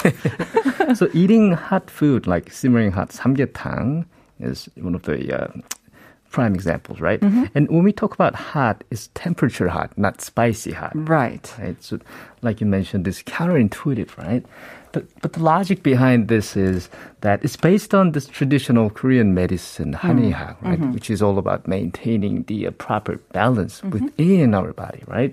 so 0.95 1.09
eating 1.14 1.53
hot 1.53 1.91
food 1.91 2.26
like 2.26 2.53
simmering 2.53 2.93
hot 2.93 3.11
samgyetang 3.11 4.05
is 4.41 4.69
one 4.76 4.95
of 4.95 5.03
the 5.03 5.19
uh, 5.33 5.49
prime 6.35 6.55
examples, 6.55 7.00
right? 7.00 7.21
Mm-hmm. 7.21 7.45
And 7.55 7.69
when 7.71 7.85
we 7.85 7.93
talk 7.93 8.12
about 8.12 8.35
hot, 8.35 8.83
it's 8.91 9.09
temperature 9.14 9.69
hot, 9.69 9.97
not 9.97 10.21
spicy 10.21 10.73
hot 10.73 10.91
Right. 10.95 11.47
right? 11.61 11.81
So, 11.81 12.00
like 12.43 12.61
you 12.61 12.67
mentioned, 12.67 13.07
it's 13.07 13.23
counterintuitive, 13.23 14.19
right? 14.19 14.45
But 14.91 15.05
but 15.23 15.33
the 15.35 15.43
logic 15.43 15.83
behind 15.85 16.26
this 16.26 16.57
is 16.57 16.88
that 17.21 17.45
it's 17.45 17.57
based 17.57 17.95
on 17.95 18.12
this 18.12 18.26
traditional 18.26 18.91
Korean 18.91 19.33
medicine, 19.35 19.95
hanihak, 19.95 20.61
right? 20.62 20.81
Which 20.93 21.09
is 21.09 21.23
all 21.23 21.38
about 21.38 21.69
maintaining 21.69 22.43
the 22.45 22.67
uh, 22.67 22.71
proper 22.73 23.17
balance 23.33 23.83
within 23.85 24.55
our 24.55 24.73
body, 24.73 25.03
right? 25.07 25.33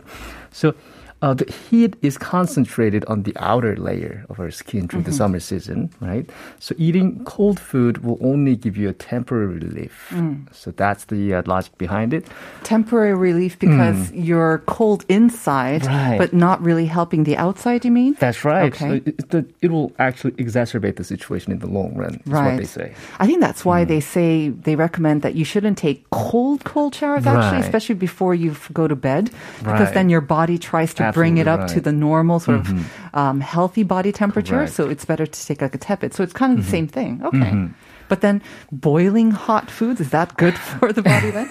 So. 0.51 0.73
Uh, 1.21 1.33
the 1.35 1.45
heat 1.69 1.95
is 2.01 2.17
concentrated 2.17 3.05
on 3.05 3.23
the 3.23 3.33
outer 3.37 3.75
layer 3.77 4.25
of 4.29 4.39
our 4.39 4.49
skin 4.49 4.87
during 4.87 5.03
the 5.03 5.11
summer 5.13 5.39
season, 5.39 5.89
right? 6.01 6.27
So 6.59 6.73
eating 6.79 7.23
cold 7.25 7.59
food 7.59 8.03
will 8.03 8.17
only 8.21 8.55
give 8.55 8.75
you 8.75 8.89
a 8.89 8.93
temporary 8.93 9.59
relief. 9.59 10.11
So 10.51 10.71
that's 10.71 11.05
the 11.05 11.35
uh, 11.35 11.43
logic 11.45 11.77
behind 11.77 12.13
it. 12.13 12.25
Temporary 12.63 13.13
relief 13.13 13.59
because 13.59 14.11
you're 14.13 14.59
cold 14.65 15.05
inside. 15.09 15.85
Right. 15.85 16.17
but 16.17 16.33
not 16.33 16.61
really 16.61 16.85
helping 16.87 17.23
the 17.23 17.37
outside, 17.37 17.85
you 17.85 17.91
mean? 17.91 18.15
That's 18.19 18.43
right. 18.43 18.73
Okay. 18.73 18.87
So 18.87 18.93
it, 19.05 19.33
it, 19.33 19.55
it 19.61 19.71
will 19.71 19.91
actually 19.99 20.31
exacerbate 20.33 20.95
the 20.95 21.03
situation 21.03 21.51
in 21.51 21.59
the 21.59 21.67
long 21.67 21.93
run. 21.95 22.15
Is 22.25 22.31
right. 22.31 22.51
what 22.53 22.57
they 22.57 22.65
say. 22.65 22.93
I 23.19 23.27
think 23.27 23.41
that's 23.41 23.63
why 23.63 23.83
Hmm. 23.83 23.89
they 23.89 23.99
say 23.99 24.49
they 24.49 24.75
recommend 24.75 25.21
that 25.21 25.35
you 25.35 25.45
shouldn't 25.45 25.77
take 25.77 26.09
cold, 26.09 26.63
cold 26.63 26.95
showers 26.95 27.25
actually, 27.27 27.57
Right. 27.59 27.65
especially 27.65 27.95
before 27.95 28.33
you 28.33 28.55
go 28.73 28.87
to 28.87 28.95
bed, 28.95 29.29
because 29.59 29.91
then 29.93 30.09
your 30.09 30.21
body 30.21 30.57
tries 30.57 30.93
to 30.95 31.10
bring 31.13 31.37
it 31.37 31.47
up 31.47 31.61
right. 31.61 31.69
to 31.69 31.81
the 31.81 31.91
normal 31.91 32.39
sort 32.39 32.63
mm-hmm. 32.63 32.79
of 32.79 32.85
um, 33.13 33.39
healthy 33.41 33.83
body 33.83 34.11
temperature. 34.11 34.57
Correct. 34.57 34.73
So 34.73 34.89
it's 34.89 35.05
better 35.05 35.25
to 35.25 35.45
take 35.45 35.61
like 35.61 35.75
a 35.75 35.77
tepid. 35.77 36.13
So 36.13 36.23
it's 36.23 36.33
kind 36.33 36.53
of 36.53 36.59
mm-hmm. 36.59 36.65
the 36.65 36.71
same 36.71 36.87
thing. 36.87 37.21
Okay. 37.23 37.37
Mm-hmm. 37.37 37.73
But 38.11 38.19
then 38.19 38.41
boiling 38.73 39.31
hot 39.31 39.71
foods, 39.71 40.01
is 40.01 40.09
that 40.09 40.35
good 40.35 40.57
for 40.79 40.91
the 40.91 41.01
body 41.01 41.31
then? 41.31 41.49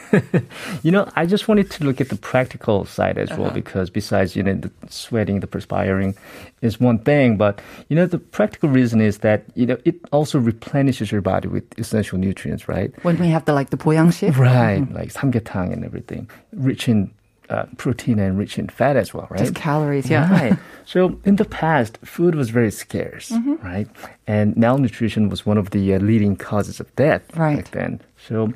you 0.82 0.90
know, 0.90 1.08
I 1.16 1.24
just 1.24 1.48
wanted 1.48 1.70
to 1.70 1.84
look 1.84 2.02
at 2.02 2.10
the 2.10 2.16
practical 2.16 2.84
side 2.84 3.16
as 3.16 3.30
uh-huh. 3.30 3.40
well 3.40 3.50
because 3.50 3.88
besides, 3.88 4.36
you 4.36 4.42
know, 4.42 4.52
the 4.52 4.70
sweating, 4.90 5.40
the 5.40 5.46
perspiring 5.46 6.14
is 6.60 6.78
one 6.78 6.98
thing, 6.98 7.38
but 7.38 7.62
you 7.88 7.96
know, 7.96 8.04
the 8.04 8.18
practical 8.18 8.68
reason 8.68 9.00
is 9.00 9.18
that, 9.24 9.44
you 9.54 9.64
know, 9.64 9.78
it 9.86 9.94
also 10.12 10.38
replenishes 10.38 11.10
your 11.10 11.22
body 11.22 11.48
with 11.48 11.64
essential 11.78 12.18
nutrients, 12.18 12.68
right? 12.68 12.92
When 13.04 13.18
we 13.18 13.28
have 13.28 13.46
the 13.46 13.54
like 13.54 13.70
the 13.70 13.78
poyangshik. 13.78 14.36
Right, 14.36 14.82
mm-hmm. 14.82 14.94
like 14.94 15.14
samgyetang 15.14 15.72
and 15.72 15.82
everything, 15.82 16.28
rich 16.52 16.90
in 16.90 17.10
uh, 17.50 17.66
protein 17.76 18.18
and 18.18 18.38
rich 18.38 18.58
in 18.58 18.68
fat 18.68 18.96
as 18.96 19.12
well, 19.12 19.26
right? 19.30 19.40
Just 19.40 19.54
calories, 19.54 20.08
yeah. 20.10 20.30
Right. 20.32 20.58
So 20.86 21.20
in 21.24 21.36
the 21.36 21.44
past, 21.44 21.98
food 22.04 22.34
was 22.34 22.50
very 22.50 22.70
scarce, 22.70 23.30
Mm-hmm. 23.30 23.56
right? 23.66 23.88
And 24.26 24.56
malnutrition 24.56 25.28
was 25.28 25.46
one 25.46 25.58
of 25.58 25.70
the 25.70 25.94
uh, 25.94 25.98
leading 26.00 26.36
causes 26.36 26.80
of 26.80 26.86
death 26.96 27.22
Right. 27.36 27.56
back 27.56 27.70
then. 27.70 28.00
So, 28.28 28.52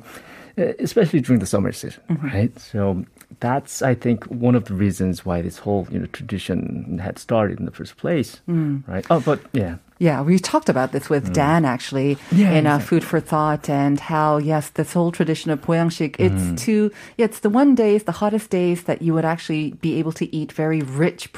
uh, 0.57 0.73
especially 0.79 1.21
during 1.21 1.39
the 1.39 1.45
summer 1.45 1.71
season, 1.71 2.01
Mm-hmm. 2.09 2.27
right? 2.27 2.59
So 2.59 3.05
that's 3.39 3.81
I 3.81 3.95
think 3.95 4.25
one 4.25 4.55
of 4.55 4.65
the 4.65 4.73
reasons 4.73 5.25
why 5.25 5.41
this 5.41 5.57
whole 5.59 5.87
you 5.91 5.99
know 5.99 6.05
tradition 6.07 6.99
had 6.99 7.19
started 7.19 7.59
in 7.59 7.65
the 7.65 7.71
first 7.71 7.97
place, 7.97 8.41
mm. 8.47 8.87
right? 8.87 9.05
Oh, 9.09 9.19
but 9.19 9.41
yeah. 9.53 9.77
Yeah, 9.97 10.21
we 10.23 10.39
talked 10.39 10.67
about 10.67 10.91
this 10.91 11.09
with 11.09 11.29
mm. 11.29 11.33
Dan 11.33 11.63
actually 11.63 12.17
yeah, 12.31 12.51
in 12.51 12.67
uh, 12.67 12.75
exactly. 12.75 12.75
uh, 12.75 12.79
Food 12.79 13.03
for 13.05 13.19
Thought 13.21 13.69
and 13.69 13.99
how 13.99 14.37
yes, 14.37 14.69
this 14.69 14.91
whole 14.93 15.11
tradition 15.11 15.51
of 15.51 15.61
poyangshik. 15.61 16.15
it's 16.19 16.33
mm. 16.33 16.59
to 16.59 16.91
yeah, 17.17 17.25
it's 17.25 17.39
the 17.39 17.49
one 17.49 17.75
days, 17.75 18.03
the 18.03 18.11
hottest 18.11 18.49
days 18.49 18.83
that 18.83 19.01
you 19.01 19.13
would 19.13 19.25
actually 19.25 19.71
be 19.73 19.97
able 19.99 20.11
to 20.13 20.33
eat 20.35 20.51
very 20.51 20.81
rich, 20.81 21.29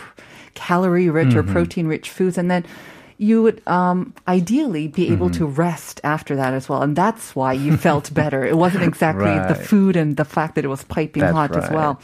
calorie 0.56 1.10
rich 1.10 1.30
mm-hmm. 1.30 1.40
or 1.40 1.44
protein 1.44 1.88
rich 1.88 2.10
foods, 2.10 2.38
and 2.38 2.50
then 2.50 2.66
you 3.18 3.42
would 3.42 3.62
um, 3.68 4.14
ideally 4.28 4.88
be 4.88 5.12
able 5.12 5.30
to 5.32 5.46
Mm-hmm. 5.48 5.56
rest 5.62 6.00
after 6.04 6.36
that 6.36 6.54
as 6.54 6.70
well. 6.70 6.82
And 6.84 6.96
that's 6.96 7.36
why 7.36 7.54
you 7.54 7.76
felt 7.78 8.14
better. 8.14 8.46
It 8.46 8.58
wasn't 8.58 8.84
exactly 8.92 9.34
the 9.48 9.56
food 9.56 9.96
and 9.96 10.18
the 10.18 10.26
fact 10.26 10.56
that 10.56 10.64
it 10.66 10.68
was 10.68 10.84
piping 10.84 11.22
That's 11.22 11.34
hot 11.34 11.56
as 11.58 11.70
well. 11.72 12.00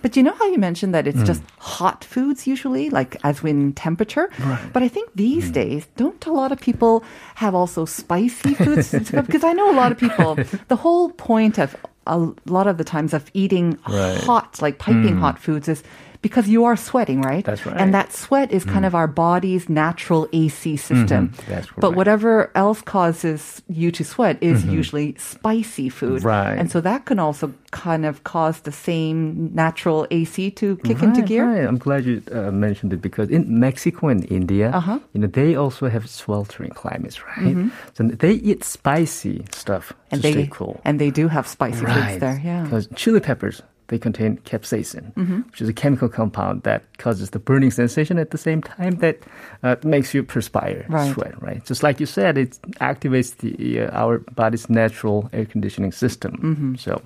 But 0.00 0.16
you 0.16 0.22
know 0.22 0.32
how 0.38 0.46
you 0.50 0.58
mentioned 0.58 0.94
that 0.94 1.04
Mm. 1.04 1.08
it's 1.16 1.22
just 1.22 1.42
hot 1.58 2.04
foods 2.04 2.46
usually, 2.46 2.88
like 2.90 3.16
as 3.24 3.42
in 3.44 3.72
temperature? 3.74 4.28
But 4.72 4.82
I 4.82 4.88
think 4.88 5.10
these 5.14 5.50
Mm. 5.50 5.54
days, 5.54 5.86
don't 5.96 6.24
a 6.26 6.32
lot 6.32 6.52
of 6.52 6.60
people 6.60 7.04
have 7.36 7.54
also 7.54 7.84
spicy 7.84 8.54
foods? 8.54 8.92
because 9.10 9.44
I 9.50 9.52
know 9.52 9.70
a 9.70 9.76
lot 9.76 9.92
of 9.92 9.98
people, 9.98 10.38
the 10.68 10.76
whole 10.76 11.08
point 11.10 11.58
of 11.58 11.76
a 12.06 12.18
lot 12.46 12.66
of 12.66 12.76
the 12.76 12.84
times 12.84 13.12
of 13.14 13.30
eating 13.32 13.78
Right. 13.88 14.16
Mm. 14.16 14.24
hot, 14.24 14.60
like 14.60 14.78
piping 14.78 15.16
hot 15.16 15.38
foods 15.38 15.68
is 15.68 15.82
because 16.24 16.48
you 16.48 16.64
are 16.64 16.76
sweating, 16.88 17.20
right? 17.20 17.44
That's 17.44 17.64
right. 17.68 17.76
And 17.80 17.92
that 17.92 18.08
sweat 18.12 18.48
is 18.50 18.64
kind 18.64 18.84
of 18.88 18.94
our 18.94 19.06
body's 19.06 19.68
natural 19.68 20.24
AC 20.32 20.76
system. 20.80 21.28
Mm-hmm. 21.28 21.50
That's 21.52 21.68
But 21.84 21.92
whatever 22.00 22.50
else 22.64 22.80
causes 22.80 23.60
you 23.68 23.92
to 23.92 24.02
sweat 24.04 24.36
is 24.40 24.64
usually 24.64 25.14
spicy 25.18 25.88
food. 25.98 26.18
Mm-hmm. 26.24 26.26
Right. 26.36 26.56
And 26.60 26.70
so 26.72 26.80
that 26.80 27.04
can 27.04 27.18
also 27.18 27.52
kind 27.72 28.06
of 28.06 28.24
cause 28.24 28.60
the 28.60 28.72
same 28.72 29.50
natural 29.54 30.06
AC 30.10 30.50
to 30.60 30.76
kick 30.88 31.02
into 31.02 31.20
gear. 31.22 31.44
right. 31.44 31.68
I'm 31.68 31.76
glad 31.78 32.04
you 32.06 32.22
uh, 32.32 32.50
mentioned 32.66 32.92
it 32.96 33.02
because 33.02 33.28
in 33.28 33.42
Mexico 33.60 34.08
and 34.08 34.24
India, 34.32 34.70
Uh-huh. 34.72 34.98
you 35.12 35.20
know, 35.20 35.28
they 35.28 35.54
also 35.62 35.88
have 35.94 36.08
sweltering 36.08 36.70
climates, 36.72 37.18
right? 37.36 37.56
So 37.96 38.00
they 38.24 38.32
eat 38.48 38.64
spicy 38.64 39.44
stuff 39.52 39.84
Mm-hmm. 39.92 40.14
And 40.14 40.22
to 40.22 40.26
they 40.28 40.32
stay 40.32 40.48
cool. 40.58 40.80
and 40.86 40.94
they 41.02 41.10
do 41.10 41.28
have 41.28 41.44
spicy 41.46 41.84
foods 41.84 42.18
there. 42.24 42.38
Yeah. 42.44 42.64
Mm-hmm. 42.64 42.64
Because 42.64 42.86
chili 42.94 43.20
peppers, 43.20 43.60
they 43.88 43.98
contain 43.98 44.38
capsaicin, 44.38 45.12
mm-hmm. 45.14 45.40
which 45.50 45.60
is 45.60 45.68
a 45.68 45.72
chemical 45.72 46.08
compound 46.08 46.62
that 46.62 46.82
causes 46.98 47.30
the 47.30 47.38
burning 47.38 47.70
sensation 47.70 48.18
at 48.18 48.30
the 48.30 48.38
same 48.38 48.62
time 48.62 48.96
that 48.96 49.18
uh, 49.62 49.76
makes 49.84 50.14
you 50.14 50.22
perspire, 50.22 50.86
right. 50.88 51.12
sweat, 51.12 51.40
right? 51.42 51.64
Just 51.66 51.82
like 51.82 52.00
you 52.00 52.06
said, 52.06 52.38
it 52.38 52.58
activates 52.80 53.36
the 53.38 53.80
uh, 53.80 53.90
our 53.90 54.18
body's 54.34 54.70
natural 54.70 55.28
air 55.32 55.44
conditioning 55.44 55.92
system. 55.92 56.32
Mm-hmm. 56.32 56.74
So, 56.76 57.02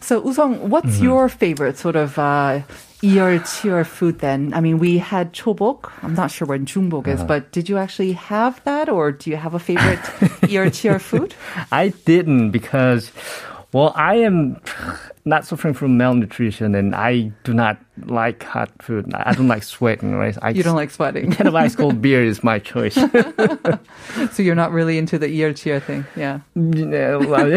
so 0.00 0.20
Woo-sung, 0.20 0.70
what's 0.70 0.96
mm-hmm. 0.96 1.04
your 1.04 1.28
favorite 1.28 1.78
sort 1.78 1.96
of? 1.96 2.18
Uh, 2.18 2.62
ear 3.04 3.84
food 3.84 4.20
then? 4.20 4.54
I 4.54 4.60
mean, 4.60 4.78
we 4.78 4.98
had 4.98 5.32
chobok. 5.32 5.90
I'm 6.04 6.14
not 6.14 6.30
sure 6.30 6.46
when 6.46 6.66
jungbok 6.66 7.08
is, 7.08 7.18
uh-huh. 7.18 7.26
but 7.26 7.50
did 7.50 7.68
you 7.68 7.76
actually 7.76 8.12
have 8.12 8.62
that 8.62 8.88
or 8.88 9.10
do 9.10 9.28
you 9.28 9.36
have 9.36 9.54
a 9.54 9.58
favorite 9.58 9.98
ear 10.48 10.70
cheer 10.70 11.00
food? 11.00 11.34
I 11.72 11.88
didn't 12.06 12.52
because 12.52 13.10
well, 13.72 13.92
I 13.96 14.16
am 14.16 14.60
not 15.25 15.45
suffering 15.45 15.73
from 15.73 15.97
malnutrition 15.97 16.75
and 16.75 16.95
I 16.95 17.31
do 17.43 17.53
not 17.53 17.77
like 18.05 18.43
hot 18.43 18.69
food. 18.81 19.11
I 19.13 19.33
don't 19.33 19.47
like 19.47 19.63
sweating, 19.63 20.15
right? 20.15 20.37
I 20.41 20.51
You 20.51 20.63
don't 20.63 20.75
like 20.75 20.91
sweating, 20.91 21.31
kind 21.31 21.47
of 21.47 21.55
ice 21.55 21.75
cold 21.75 22.01
beer 22.01 22.23
is 22.23 22.43
my 22.43 22.59
choice. 22.59 22.95
so 24.31 24.43
you're 24.43 24.55
not 24.55 24.71
really 24.71 24.97
into 24.97 25.17
the 25.17 25.27
이열치열 25.27 25.81
thing. 25.81 26.05
Yeah. 26.15 26.39
Yeah, 26.55 27.17
well, 27.17 27.49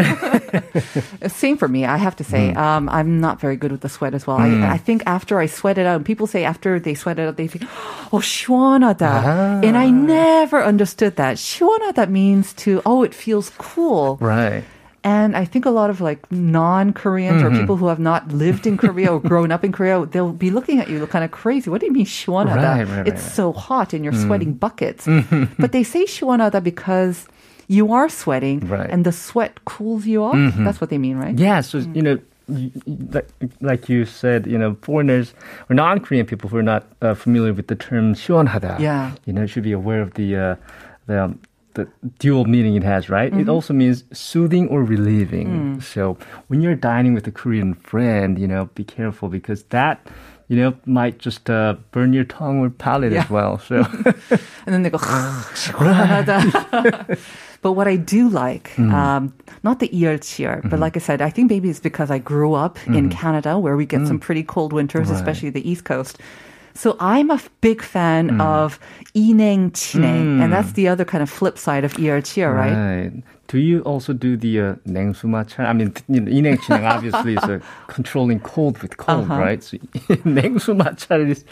Same 1.29 1.57
for 1.57 1.69
me, 1.69 1.85
I 1.85 1.97
have 1.97 2.17
to 2.17 2.25
say. 2.25 2.53
Mm. 2.53 2.57
Um, 2.57 2.89
I'm 2.89 3.21
not 3.21 3.41
very 3.41 3.57
good 3.57 3.71
with 3.73 3.83
the 3.83 3.89
sweat 3.89 4.15
as 4.15 4.27
well. 4.27 4.39
I, 4.39 4.73
I 4.73 4.77
think 4.79 5.03
after 5.07 5.39
I 5.39 5.47
sweat 5.47 5.79
it 5.79 5.87
out, 5.87 5.97
and 5.97 6.05
people 6.05 6.27
say 6.27 6.45
after 6.45 6.81
they 6.81 6.95
sweat 6.95 7.19
it 7.19 7.29
out, 7.29 7.37
they 7.37 7.47
think, 7.47 7.65
oh, 8.13 8.19
시원하다. 8.19 9.01
Ah. 9.03 9.61
And 9.63 9.77
I 9.77 9.91
never 9.91 10.63
understood 10.63 11.17
that. 11.17 11.37
시원하다 11.37 12.09
means 12.09 12.53
to, 12.55 12.83
oh, 12.87 13.03
it 13.03 13.15
feels 13.15 13.51
cool. 13.59 14.17
right. 14.21 14.65
And 15.05 15.35
I 15.35 15.47
think 15.47 15.65
a 15.65 15.71
lot 15.71 15.89
of 15.89 16.03
like 16.03 16.21
non-Koreans 16.31 17.43
or 17.43 17.51
people 17.51 17.77
who 17.77 17.87
have 17.89 17.99
not 17.99 18.29
lived 18.33 18.67
in 18.67 18.77
Korea 18.77 19.09
or 19.15 19.19
grown 19.21 19.51
up 19.51 19.65
in 19.65 19.73
Korea, 19.73 20.05
they'll 20.05 20.33
be 20.37 20.51
looking 20.51 20.79
at 20.79 20.91
you 20.91 21.07
kind 21.07 21.25
of 21.25 21.31
crazy. 21.31 21.71
What 21.71 21.81
do 21.81 21.87
you 21.87 21.93
mean 21.93 22.05
시원하다? 22.05 22.57
Right, 22.61 22.85
right, 22.87 23.09
it's 23.09 23.23
right. 23.25 23.33
so 23.33 23.53
hot 23.53 23.95
and 23.95 24.05
you're 24.05 24.13
sweating 24.13 24.53
buckets. 24.53 25.09
but 25.59 25.73
they 25.73 25.83
say 25.85 26.05
시원하다 26.05 26.63
because 26.63 27.25
you 27.67 27.93
are 27.95 28.11
sweating 28.11 28.61
Right. 28.69 28.91
and 28.91 29.07
the 29.09 29.13
sweat 29.13 29.65
cools 29.65 30.05
you 30.05 30.23
off. 30.23 30.37
That's 30.59 30.83
what 30.83 30.91
they 30.91 30.99
mean, 30.99 31.17
right? 31.17 31.33
Yeah, 31.39 31.63
so, 31.63 31.79
you 31.79 32.03
know, 32.03 32.19
y- 32.49 32.69
y- 32.85 32.97
like, 33.15 33.29
like 33.63 33.89
you 33.89 34.05
said, 34.05 34.45
you 34.47 34.59
know, 34.59 34.77
foreigners 34.83 35.33
or 35.71 35.75
non-Korean 35.81 36.27
people 36.27 36.51
who 36.51 36.59
are 36.59 36.67
not 36.67 36.85
uh, 37.01 37.15
familiar 37.15 37.55
with 37.55 37.69
the 37.69 37.75
term 37.77 38.13
시원하다, 38.13 38.79
Yeah. 38.81 39.13
you 39.25 39.33
know, 39.33 39.47
should 39.47 39.63
be 39.65 39.73
aware 39.73 40.03
of 40.03 40.13
the 40.15 40.37
uh, 40.37 40.57
the 41.07 41.25
um, 41.25 41.39
the 41.76 41.88
dual 42.20 42.46
meaning 42.46 42.76
it 42.76 42.84
has, 42.84 43.10
right? 43.10 43.32
Mm-hmm. 43.32 43.42
It 43.42 43.50
also 43.50 43.74
means 43.74 44.04
soothing 44.12 44.68
or 44.68 44.84
relieving. 44.84 45.78
Mm. 45.78 45.84
So 45.84 46.18
when 46.48 46.62
you're 46.62 46.76
dining 46.76 47.14
with 47.14 47.28
a 47.28 47.32
Korean 47.32 47.74
friend, 47.74 48.40
you 48.40 48.48
know, 48.48 48.70
be 48.76 48.84
careful 48.84 49.30
because 49.30 49.64
that 49.66 50.06
you 50.48 50.58
know, 50.58 50.76
might 50.86 51.18
just 51.18 51.50
uh, 51.50 51.76
burn 51.92 52.14
your 52.14 52.24
tongue 52.24 52.60
or 52.60 52.70
palate 52.70 53.12
yeah. 53.12 53.24
as 53.24 53.30
well. 53.30 53.58
So, 53.66 53.84
and 54.66 54.74
then 54.74 54.84
they 54.84 54.92
go. 54.92 55.00
but 57.62 57.72
what 57.72 57.88
I 57.88 57.96
do 57.96 58.30
like, 58.30 58.70
mm. 58.76 58.92
um, 58.92 59.34
not 59.64 59.80
the 59.80 59.90
ELCR, 59.90 60.58
mm. 60.58 60.62
but 60.62 60.70
mm-hmm. 60.70 60.82
like 60.82 60.96
I 60.96 61.00
said, 61.00 61.22
I 61.22 61.32
think 61.32 61.50
maybe 61.50 61.70
it's 61.70 61.80
because 61.80 62.12
I 62.12 62.20
grew 62.20 62.54
up 62.54 62.78
mm. 62.80 62.96
in 62.96 63.10
mm-hmm. 63.10 63.18
Canada 63.18 63.58
where 63.58 63.76
we 63.76 63.88
get 63.88 64.06
some 64.06 64.20
mm. 64.20 64.22
pretty 64.22 64.44
cold 64.44 64.72
winters, 64.72 65.10
right. 65.10 65.16
especially 65.16 65.50
the 65.50 65.68
East 65.68 65.86
Coast. 65.86 66.20
So 66.75 66.97
I'm 67.01 67.31
a 67.31 67.35
f- 67.35 67.51
big 67.61 67.83
fan 67.83 68.31
Mm. 68.31 68.41
of 68.41 68.79
인행 69.15 69.71
진행, 69.73 70.41
and 70.41 70.53
that's 70.53 70.73
the 70.73 70.89
other 70.89 71.05
kind 71.05 71.21
of 71.23 71.29
flip 71.29 71.59
side 71.59 71.85
of 71.85 71.93
이열치열, 71.95 72.55
right? 72.55 72.73
Right. 72.73 73.13
Do 73.49 73.59
you 73.59 73.81
also 73.83 74.13
do 74.13 74.37
the 74.37 74.61
uh, 74.61 74.75
냉수 74.87 75.25
마찰? 75.27 75.67
I 75.67 75.73
mean, 75.73 75.93
you 76.09 76.21
know, 76.21 76.31
인행진행 76.31 76.85
obviously 76.89 77.35
is 77.35 77.43
a 77.45 77.61
controlling 77.89 78.39
cold 78.41 78.79
with 78.79 78.97
cold, 78.97 79.25
Uh-huh. 79.29 79.41
right? 79.41 79.61
So 79.63 79.77
냉수 80.09 80.77
마찰 80.77 81.29
is, 81.29 81.45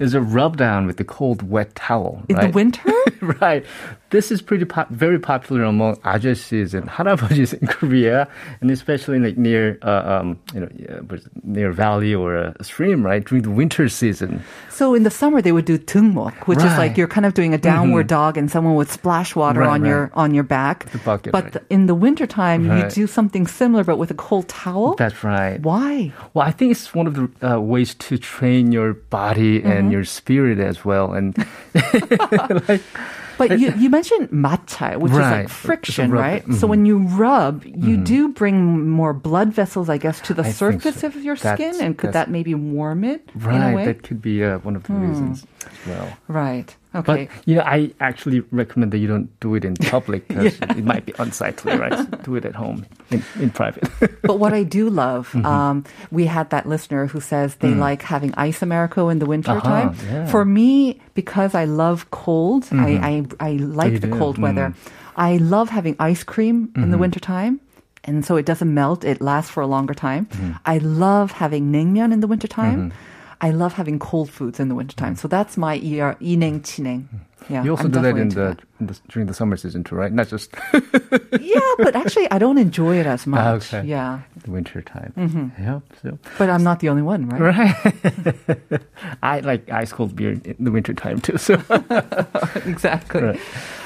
is 0.00 0.14
a 0.14 0.20
rub 0.20 0.56
down 0.56 0.86
with 0.86 0.96
the 0.96 1.04
cold 1.04 1.48
wet 1.48 1.74
towel, 1.76 2.22
In 2.28 2.36
right? 2.36 2.46
the 2.50 2.52
winter? 2.52 2.90
right. 3.40 3.64
This 4.10 4.30
is 4.30 4.42
pretty 4.42 4.64
pop- 4.64 4.90
very 4.90 5.18
popular 5.18 5.62
among 5.64 5.96
아저씨s 6.02 6.74
and 6.74 6.88
할아버지s 6.88 7.54
in 7.54 7.66
Korea, 7.66 8.26
and 8.60 8.70
especially 8.70 9.18
like 9.18 9.36
near, 9.38 9.78
uh, 9.82 10.02
um, 10.22 10.38
you 10.54 10.60
know, 10.60 10.68
uh, 10.88 11.02
what 11.06 11.18
is 11.20 11.26
it, 11.26 11.32
near 11.44 11.70
valley 11.72 12.14
or 12.14 12.34
a 12.36 12.54
stream, 12.62 13.04
right? 13.04 13.24
During 13.24 13.42
the 13.42 13.50
winter 13.50 13.88
season. 13.88 14.42
So 14.70 14.94
in 14.94 15.02
the 15.04 15.10
summer 15.10 15.40
they 15.42 15.52
would 15.52 15.64
do 15.66 15.78
등목, 15.78 16.34
which 16.46 16.58
is 16.58 16.64
like 16.64 16.74
Right. 16.74 16.90
Mm-hmm. 16.90 16.98
you're 16.98 17.08
kind 17.08 17.26
of 17.26 17.34
doing 17.34 17.54
a 17.54 17.58
downward 17.58 18.06
dog 18.08 18.36
and 18.36 18.50
someone 18.50 18.74
would 18.74 18.88
splash 18.88 19.34
water 19.36 19.60
Right, 19.60 19.70
on 19.70 19.84
your 19.84 20.10
on 20.14 20.34
your 20.34 20.42
back. 20.44 20.90
The 20.90 20.98
bucket, 20.98 21.32
but 21.39 21.43
right. 21.45 21.53
th- 21.53 21.65
in 21.69 21.85
the 21.87 21.95
wintertime 21.95 22.65
you 22.77 22.89
do 22.89 23.07
something 23.07 23.47
similar 23.47 23.83
but 23.83 23.97
with 23.97 24.11
a 24.11 24.15
cold 24.15 24.47
towel. 24.47 24.95
That's 24.95 25.23
right. 25.23 25.59
Why? 25.61 26.11
Well, 26.33 26.45
I 26.47 26.51
think 26.51 26.71
it's 26.71 26.93
one 26.93 27.07
of 27.07 27.13
the 27.15 27.29
uh, 27.41 27.59
ways 27.59 27.95
to 27.95 28.17
train 28.17 28.71
your 28.71 28.93
body 28.93 29.59
Mm-hmm. 29.59 29.71
and 29.71 29.91
your 29.91 30.03
spirit 30.05 30.59
as 30.59 30.83
well. 30.85 31.13
And 31.13 31.35
like, 32.67 32.81
But 33.37 33.59
you, 33.59 33.73
you 33.77 33.89
mentioned 33.89 34.31
machal, 34.31 34.99
which 34.99 35.11
is 35.13 35.17
like 35.17 35.47
friction, 35.49 36.05
It's 36.05 36.11
a 36.11 36.13
rub- 36.13 36.21
right? 36.21 36.53
So 36.59 36.67
when 36.67 36.85
you 36.85 36.99
rub, 36.99 37.63
you 37.65 37.95
do 37.97 38.29
bring 38.29 38.89
more 38.89 39.13
blood 39.13 39.53
vessels, 39.53 39.87
I 39.89 39.97
guess, 39.97 40.19
to 40.21 40.33
the 40.33 40.41
Mm-hmm. 40.41 40.49
I 40.49 40.51
surface 40.51 40.95
so. 41.01 41.07
of 41.07 41.15
your 41.23 41.35
That's- 41.35 41.75
skin, 41.75 41.85
and 41.85 41.97
could 41.97 42.13
that 42.13 42.29
maybe 42.29 42.53
warm 42.55 43.03
it 43.03 43.29
right, 43.35 43.85
that 43.85 44.03
could 44.03 44.21
be 44.21 44.43
uh, 44.43 44.59
one 44.59 44.75
of 44.75 44.83
the 44.83 44.93
reasons 44.93 45.45
as 45.65 45.87
well. 45.87 46.17
Right. 46.27 46.75
But 46.91 47.07
Okay. 47.09 47.29
you 47.45 47.53
know, 47.55 47.61
I 47.61 47.91
actually 47.99 48.41
recommend 48.49 48.91
that 48.93 48.97
you 48.97 49.07
don't 49.07 49.29
do 49.39 49.53
it 49.53 49.63
in 49.63 49.75
public 49.75 50.27
because 50.27 50.57
it 50.75 50.83
might 50.83 51.05
be 51.05 51.13
unsightly, 51.19 51.77
right? 51.77 51.93
Do 52.25 52.35
it 52.35 52.45
at 52.45 52.55
home 52.55 52.85
in, 53.11 53.21
in 53.39 53.49
private. 53.51 53.85
But 54.25 54.39
what 54.39 54.53
I 54.53 54.63
do 54.63 54.89
love, 54.89 55.29
Mm-hmm. 55.33 55.45
um, 55.45 55.83
we 56.09 56.25
had 56.25 56.49
that 56.49 56.65
listener 56.65 57.05
who 57.05 57.21
says 57.21 57.55
they 57.61 57.73
like 57.75 58.01
having 58.01 58.33
ice 58.37 58.63
Americo 58.65 59.09
in 59.09 59.19
the 59.19 59.27
winter 59.27 59.51
Mm. 59.53 59.57
Uh-huh, 59.57 59.69
time. 59.69 59.95
yeah. 60.09 60.25
For 60.33 60.43
me, 60.45 60.99
because 61.13 61.53
I 61.53 61.65
love 61.65 62.09
cold, 62.09 62.65
I, 62.71 62.97
I, 62.97 63.13
I 63.39 63.51
like 63.61 63.93
you 63.93 63.99
the 63.99 64.07
do? 64.09 64.17
cold 64.17 64.37
weather. 64.41 64.73
I 65.15 65.37
love 65.37 65.69
having 65.69 65.95
ice 65.99 66.23
cream 66.23 66.73
in 66.75 66.89
the 66.89 66.97
wintertime. 66.97 67.59
And 68.05 68.25
so 68.25 68.37
it 68.37 68.45
doesn't 68.47 68.73
melt, 68.73 69.03
it 69.05 69.21
lasts 69.21 69.51
for 69.51 69.61
a 69.61 69.67
longer 69.67 69.93
time. 69.93 70.25
I 70.65 70.79
love 70.79 71.33
having 71.37 71.69
naengmyeon 71.71 72.11
in 72.13 72.19
the 72.21 72.27
wintertime. 72.27 72.93
I 73.41 73.51
love 73.51 73.73
having 73.73 73.99
cold 73.99 74.29
foods 74.29 74.59
in 74.59 74.67
the 74.67 74.75
wintertime. 74.75 75.15
So 75.15 75.27
that's 75.27 75.55
my 75.57 75.79
ineng 75.79 76.61
chineng. 76.61 77.05
Yeah, 77.50 77.62
You 77.62 77.72
also 77.72 77.84
I'm 77.84 77.90
do 77.90 78.00
that 78.00 78.16
definitely 78.16 78.20
in 78.22 78.26
into 78.28 78.40
the, 78.40 78.56
in 78.80 78.86
the 78.86 78.98
during 79.08 79.26
the 79.28 79.34
summer 79.34 79.56
season 79.56 79.84
too, 79.84 79.96
right? 79.96 80.10
Not 80.10 80.28
just 80.28 80.48
yeah, 81.40 81.60
but 81.76 81.94
actually, 81.94 82.30
I 82.30 82.38
don't 82.38 82.56
enjoy 82.56 82.96
it 82.96 83.06
as 83.06 83.26
much. 83.26 83.40
Ah, 83.44 83.50
okay. 83.60 83.82
Yeah, 83.84 84.20
the 84.44 84.50
winter 84.50 84.80
time. 84.80 85.12
Mm-hmm. 85.16 85.62
Yep. 85.62 85.82
So 86.02 86.18
but 86.38 86.48
I'm 86.48 86.64
not 86.64 86.80
the 86.80 86.88
only 86.88 87.02
one, 87.02 87.28
right? 87.28 87.52
right. 87.52 88.80
I 89.22 89.40
like 89.40 89.68
ice 89.68 89.92
cold 89.92 90.16
beer 90.16 90.40
in 90.40 90.56
the 90.58 90.72
winter 90.72 90.94
time 90.94 91.20
too. 91.20 91.36
So 91.36 91.60
exactly. 92.64 93.20
Right. 93.20 93.40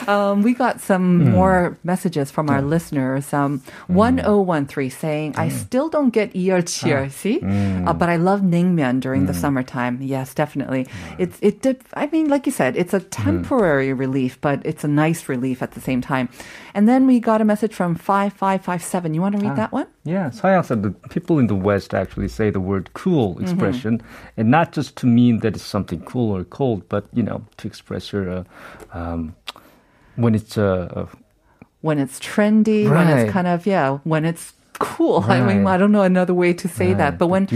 Um, 0.09 0.41
we 0.43 0.55
got 0.55 0.81
some 0.81 1.33
more 1.33 1.77
messages 1.85 2.31
from 2.31 2.49
our 2.49 2.63
listeners. 2.63 3.31
Um, 3.35 3.61
1013 3.89 4.91
saying, 4.91 5.35
I 5.37 5.51
still 5.51 5.91
don't 5.91 6.11
get 6.11 6.33
이열치열, 6.33 7.11
see? 7.13 7.41
Uh, 7.45 7.93
but 7.93 8.09
I 8.09 8.17
love 8.17 8.41
naengmyeon 8.41 9.01
during 9.01 9.27
the 9.27 9.35
summertime. 9.35 10.01
Yes, 10.01 10.33
definitely. 10.33 10.87
It's, 11.19 11.37
it 11.43 11.61
dip, 11.61 11.85
I 11.93 12.07
mean, 12.07 12.29
like 12.29 12.47
you 12.47 12.53
said, 12.53 12.75
it's 12.77 12.95
a 12.95 13.01
temporary 13.44 13.94
relief, 13.94 14.40
but 14.42 14.62
it's 14.66 14.84
a 14.84 14.88
nice 14.88 15.28
relief 15.30 15.62
at 15.62 15.72
the 15.72 15.82
same 15.82 16.02
time. 16.02 16.30
And 16.74 16.88
then 16.88 17.06
we 17.06 17.20
got 17.20 17.42
a 17.42 17.46
message 17.46 17.74
from 17.74 17.96
5557. 17.96 19.14
You 19.14 19.22
want 19.22 19.36
to 19.38 19.42
read 19.42 19.56
that 19.56 19.72
one? 19.72 19.88
yeah, 20.06 20.30
Sayang 20.30 20.66
said 20.66 20.84
the 20.84 20.92
people 21.10 21.40
in 21.40 21.48
the 21.48 21.56
West 21.56 21.94
actually 21.94 22.28
say 22.28 22.50
the 22.50 22.60
word 22.60 22.94
cool 22.94 23.40
expression, 23.40 24.02
and 24.38 24.50
not 24.50 24.72
just 24.72 24.96
to 24.98 25.06
mean 25.06 25.40
that 25.40 25.56
it's 25.56 25.64
something 25.66 26.02
cool 26.06 26.36
or 26.36 26.44
cold, 26.46 26.88
but 26.90 27.06
you 27.14 27.24
know 27.24 27.46
to 27.58 27.68
express 27.68 28.12
your 28.12 28.30
uh, 28.30 28.44
um, 28.94 29.36
when 30.16 30.36
it's 30.36 30.58
uh, 30.58 30.90
uh, 30.96 31.06
when 31.82 32.00
it's 32.00 32.20
trendy, 32.20 32.90
when 32.90 33.08
it's 33.10 33.32
kind 33.32 33.48
of 33.48 33.66
yeah, 33.66 33.98
when 34.04 34.26
it's 34.26 34.54
cool. 34.80 35.24
I 35.28 35.40
mean, 35.42 35.68
I 35.68 35.78
don't 35.78 35.92
know 35.92 36.04
another 36.04 36.34
way 36.34 36.54
to 36.54 36.68
say 36.68 36.94
that, 36.94 37.18
but 37.18 37.28
when 37.28 37.48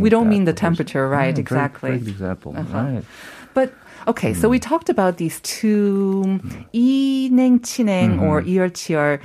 we 0.00 0.08
don't 0.10 0.24
that 0.24 0.30
mean 0.30 0.44
the 0.44 0.52
temperature, 0.52 1.08
right? 1.08 1.26
Yeah, 1.26 1.32
great- 1.32 1.38
exactly. 1.46 1.90
Great 1.90 2.08
example. 2.08 2.54
Uh-huh. 2.56 2.78
Right. 2.78 3.04
But 3.53 3.73
okay, 4.07 4.33
so 4.33 4.49
we 4.49 4.59
talked 4.59 4.89
about 4.89 5.17
these 5.17 5.39
two 5.41 6.39
이냉 6.73 7.61
치냉 7.61 8.21
or 8.21 8.41
이열치열. 8.41 9.19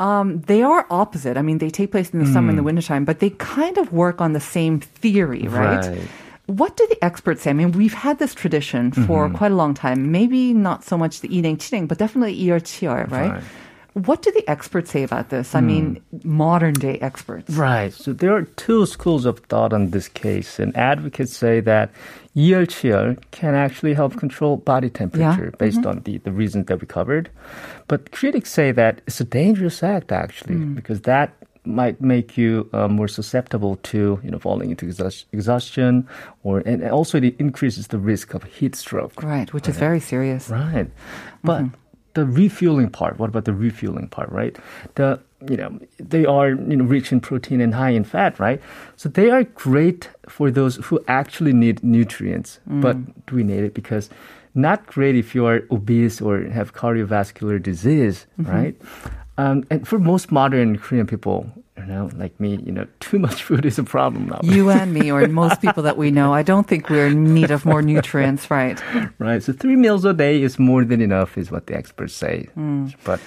Um, 0.00 0.40
they 0.42 0.62
are 0.62 0.86
opposite. 0.90 1.36
I 1.36 1.42
mean, 1.42 1.58
they 1.58 1.70
take 1.70 1.92
place 1.92 2.10
in 2.10 2.18
the 2.18 2.26
summer 2.26 2.50
and 2.50 2.58
the 2.58 2.62
wintertime, 2.62 3.04
but 3.04 3.20
they 3.20 3.30
kind 3.30 3.78
of 3.78 3.92
work 3.92 4.20
on 4.20 4.32
the 4.32 4.40
same 4.40 4.80
theory, 4.80 5.46
right? 5.48 5.86
Right. 5.86 6.08
What 6.46 6.76
do 6.76 6.86
the 6.86 7.02
experts 7.04 7.42
say? 7.42 7.50
I 7.50 7.54
mean, 7.54 7.72
we've 7.72 7.94
had 7.94 8.18
this 8.18 8.34
tradition 8.34 8.92
for 8.92 9.28
quite 9.30 9.50
a 9.50 9.56
long 9.56 9.74
time. 9.74 10.12
Maybe 10.12 10.54
not 10.54 10.84
so 10.84 10.96
much 10.96 11.20
the 11.20 11.28
이냉 11.28 11.58
치냉, 11.58 11.88
but 11.88 11.98
definitely 11.98 12.38
이열치열, 12.38 13.10
right? 13.10 13.32
Right. 13.32 13.42
What 13.94 14.20
do 14.20 14.30
the 14.30 14.44
experts 14.46 14.90
say 14.90 15.04
about 15.04 15.30
this? 15.30 15.54
I 15.54 15.62
mean, 15.62 16.02
modern 16.22 16.74
day 16.74 16.98
experts. 17.00 17.48
Right. 17.56 17.94
So 17.94 18.12
there 18.12 18.36
are 18.36 18.42
two 18.42 18.84
schools 18.84 19.24
of 19.24 19.38
thought 19.48 19.72
on 19.72 19.90
this 19.90 20.06
case, 20.06 20.58
and 20.58 20.76
advocates 20.76 21.34
say 21.34 21.60
that 21.60 21.90
이열치열 22.36 23.16
can 23.30 23.54
actually 23.54 23.94
help 23.94 24.16
control 24.16 24.58
body 24.58 24.90
temperature 24.90 25.52
based 25.58 25.86
on 25.86 26.00
the, 26.04 26.18
the 26.18 26.32
reasons 26.32 26.66
that 26.66 26.80
we 26.80 26.86
covered. 26.86 27.30
But 27.88 28.12
critics 28.12 28.50
say 28.52 28.72
that 28.72 29.00
it's 29.06 29.20
a 29.20 29.24
dangerous 29.24 29.82
act 29.82 30.12
actually 30.12 30.56
because 30.56 31.02
that 31.02 31.32
might 31.64 32.00
make 32.00 32.36
you 32.36 32.68
uh, 32.72 32.88
more 32.88 33.08
susceptible 33.08 33.76
to 33.82 34.20
you 34.22 34.30
know 34.30 34.38
falling 34.38 34.70
into 34.70 34.86
exhaust- 34.86 35.26
exhaustion 35.32 36.06
or 36.44 36.60
and 36.60 36.84
also 36.84 37.18
it 37.18 37.34
increases 37.38 37.88
the 37.88 37.98
risk 37.98 38.34
of 38.34 38.44
heat 38.44 38.74
stroke. 38.74 39.22
Right, 39.22 39.52
which 39.52 39.68
is 39.68 39.76
very 39.76 40.00
serious. 40.00 40.48
Right. 40.48 40.88
But 41.42 41.64
the 42.13 42.25
refueling 42.25 42.89
part, 42.89 43.19
what 43.19 43.29
about 43.29 43.45
the 43.45 43.53
refueling 43.53 44.07
part, 44.07 44.29
right? 44.29 44.57
The 44.95 45.19
you 45.49 45.57
know, 45.57 45.79
they 45.97 46.25
are 46.25 46.49
you 46.49 46.75
know 46.75 46.83
rich 46.85 47.11
in 47.11 47.19
protein 47.19 47.61
and 47.61 47.73
high 47.73 47.89
in 47.89 48.03
fat, 48.03 48.39
right? 48.39 48.61
So 48.95 49.09
they 49.09 49.29
are 49.31 49.43
great 49.43 50.09
for 50.29 50.51
those 50.51 50.75
who 50.75 50.99
actually 51.07 51.53
need 51.53 51.83
nutrients. 51.83 52.59
But 52.81 53.25
do 53.25 53.35
we 53.35 53.43
need 53.43 53.63
it? 53.63 53.73
Because 53.73 54.09
not 54.53 54.85
great 54.85 55.15
if 55.15 55.33
you 55.33 55.45
are 55.47 55.63
obese 55.71 56.21
or 56.21 56.41
have 56.43 56.73
cardiovascular 56.73 57.61
disease, 57.61 58.27
right? 58.37 58.75
Um, 59.37 59.65
and 59.71 59.87
for 59.87 59.97
most 59.97 60.31
modern 60.31 60.77
Korean 60.77 61.07
people, 61.07 61.49
you 61.81 61.87
know, 61.87 62.09
like 62.15 62.39
me, 62.39 62.57
you 62.63 62.71
know, 62.71 62.87
too 62.99 63.19
much 63.19 63.43
food 63.43 63.65
is 63.65 63.79
a 63.79 63.83
problem 63.83 64.27
now. 64.27 64.39
You 64.43 64.69
and 64.69 64.93
me, 64.93 65.11
or 65.11 65.27
most 65.43 65.61
people 65.61 65.83
that 65.83 65.97
we 65.97 66.11
know, 66.11 66.33
I 66.33 66.43
don't 66.43 66.67
think 66.67 66.89
we're 66.89 67.07
in 67.07 67.33
need 67.33 67.51
of 67.51 67.65
more 67.65 67.81
nutrients, 67.81 68.51
right? 68.51 68.81
Right. 69.19 69.41
So 69.41 69.53
three 69.53 69.75
meals 69.75 70.05
a 70.05 70.13
day 70.13 70.41
is 70.41 70.59
more 70.59 70.85
than 70.85 71.01
enough, 71.01 71.37
is 71.37 71.51
what 71.51 71.67
the 71.67 71.75
experts 71.75 72.13
say. 72.13 72.47
Mm. 72.57 72.93
But 73.03 73.19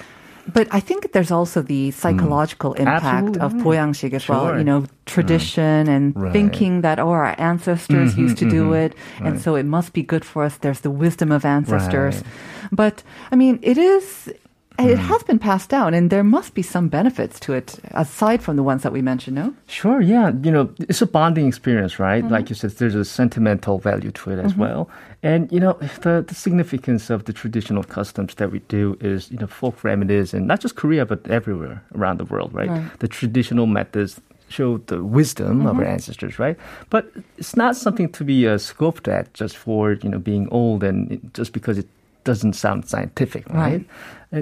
but 0.53 0.69
I 0.71 0.81
think 0.81 1.13
there's 1.13 1.31
also 1.31 1.63
the 1.63 1.91
hmm. 1.91 1.97
psychological 1.97 2.75
mm. 2.75 2.81
impact 2.81 3.39
Absolutely. 3.39 3.41
of 3.41 3.53
boyangshik 3.65 4.13
as 4.13 4.23
sure. 4.23 4.37
well. 4.37 4.59
You 4.59 4.65
know, 4.65 4.85
tradition 5.07 5.89
and 5.89 6.15
right. 6.15 6.33
thinking 6.33 6.83
that 6.83 6.99
oh, 6.99 7.11
our 7.11 7.35
ancestors 7.39 8.13
mm-hmm, 8.13 8.21
used 8.21 8.39
to 8.39 8.45
mm-hmm. 8.45 8.71
do 8.71 8.73
it, 8.75 8.95
right. 9.21 9.33
and 9.33 9.41
so 9.41 9.55
it 9.55 9.65
must 9.65 9.93
be 9.93 10.03
good 10.03 10.25
for 10.25 10.45
us. 10.45 10.59
There's 10.59 10.81
the 10.81 10.91
wisdom 10.91 11.33
of 11.33 11.45
ancestors, 11.45 12.17
right. 12.17 12.25
but 12.73 13.03
I 13.33 13.37
mean, 13.37 13.59
it 13.63 13.79
is 13.79 14.33
it 14.77 14.99
hmm. 14.99 15.05
has 15.05 15.23
been 15.23 15.39
passed 15.39 15.71
down, 15.71 15.95
and 15.95 16.11
there 16.11 16.25
must 16.25 16.55
be 16.55 16.63
some 16.63 16.89
benefits 16.89 17.39
to 17.41 17.53
it 17.53 17.79
aside 17.93 18.43
from 18.43 18.57
the 18.57 18.65
ones 18.65 18.83
that 18.83 18.93
we 18.93 19.03
mentioned. 19.03 19.37
No, 19.37 19.55
Sure, 19.69 20.01
yeah. 20.01 20.33
You 20.43 20.51
know, 20.51 20.75
it's 20.81 21.01
a 21.01 21.07
bonding 21.07 21.47
experience, 21.47 22.01
right? 22.01 22.25
Mm-hmm. 22.25 22.33
Like 22.33 22.49
you 22.49 22.57
said, 22.57 22.73
there's 22.73 22.97
a 22.97 23.05
sentimental 23.05 23.79
value 23.79 24.11
to 24.11 24.33
it 24.33 24.41
as 24.41 24.53
mm-hmm. 24.53 24.63
well. 24.63 24.91
And, 25.23 25.51
you 25.53 25.61
know, 25.61 25.75
the, 26.03 26.25
the 26.27 26.35
significance 26.35 27.09
of 27.09 27.25
the 27.27 27.33
traditional 27.33 27.85
customs 27.85 28.35
that 28.35 28.51
we 28.51 28.59
do 28.61 28.99
is, 29.01 29.31
you 29.31 29.39
know, 29.39 29.47
folk 29.47 29.85
remedies 29.85 30.35
and 30.35 30.49
not 30.49 30.61
just 30.61 30.75
Korea, 30.75 31.07
but 31.07 31.25
everywhere 31.29 31.83
around 31.95 32.19
the 32.19 32.25
world, 32.25 32.53
right? 32.53 32.69
Right. 32.69 32.99
The 32.99 33.09
traditional 33.09 33.67
methods 33.67 34.21
show 34.49 34.79
the 34.79 35.03
wisdom 35.03 35.67
of 35.67 35.77
our 35.77 35.83
mm-hmm. 35.83 35.93
ancestors, 35.93 36.39
right? 36.39 36.57
But 36.91 37.11
it's 37.39 37.57
not 37.57 37.77
something 37.77 38.11
to 38.11 38.25
be 38.25 38.47
uh, 38.49 38.57
scoped 38.57 39.07
at 39.07 39.33
just 39.35 39.57
for, 39.57 39.93
you 39.93 40.09
know, 40.09 40.19
being 40.19 40.49
old 40.51 40.83
and 40.83 41.31
just 41.33 41.53
because 41.53 41.79
it 41.79 41.89
doesn't 42.25 42.55
sound 42.55 42.89
scientific, 42.89 43.49
right? 43.51 43.75
And 43.75 43.89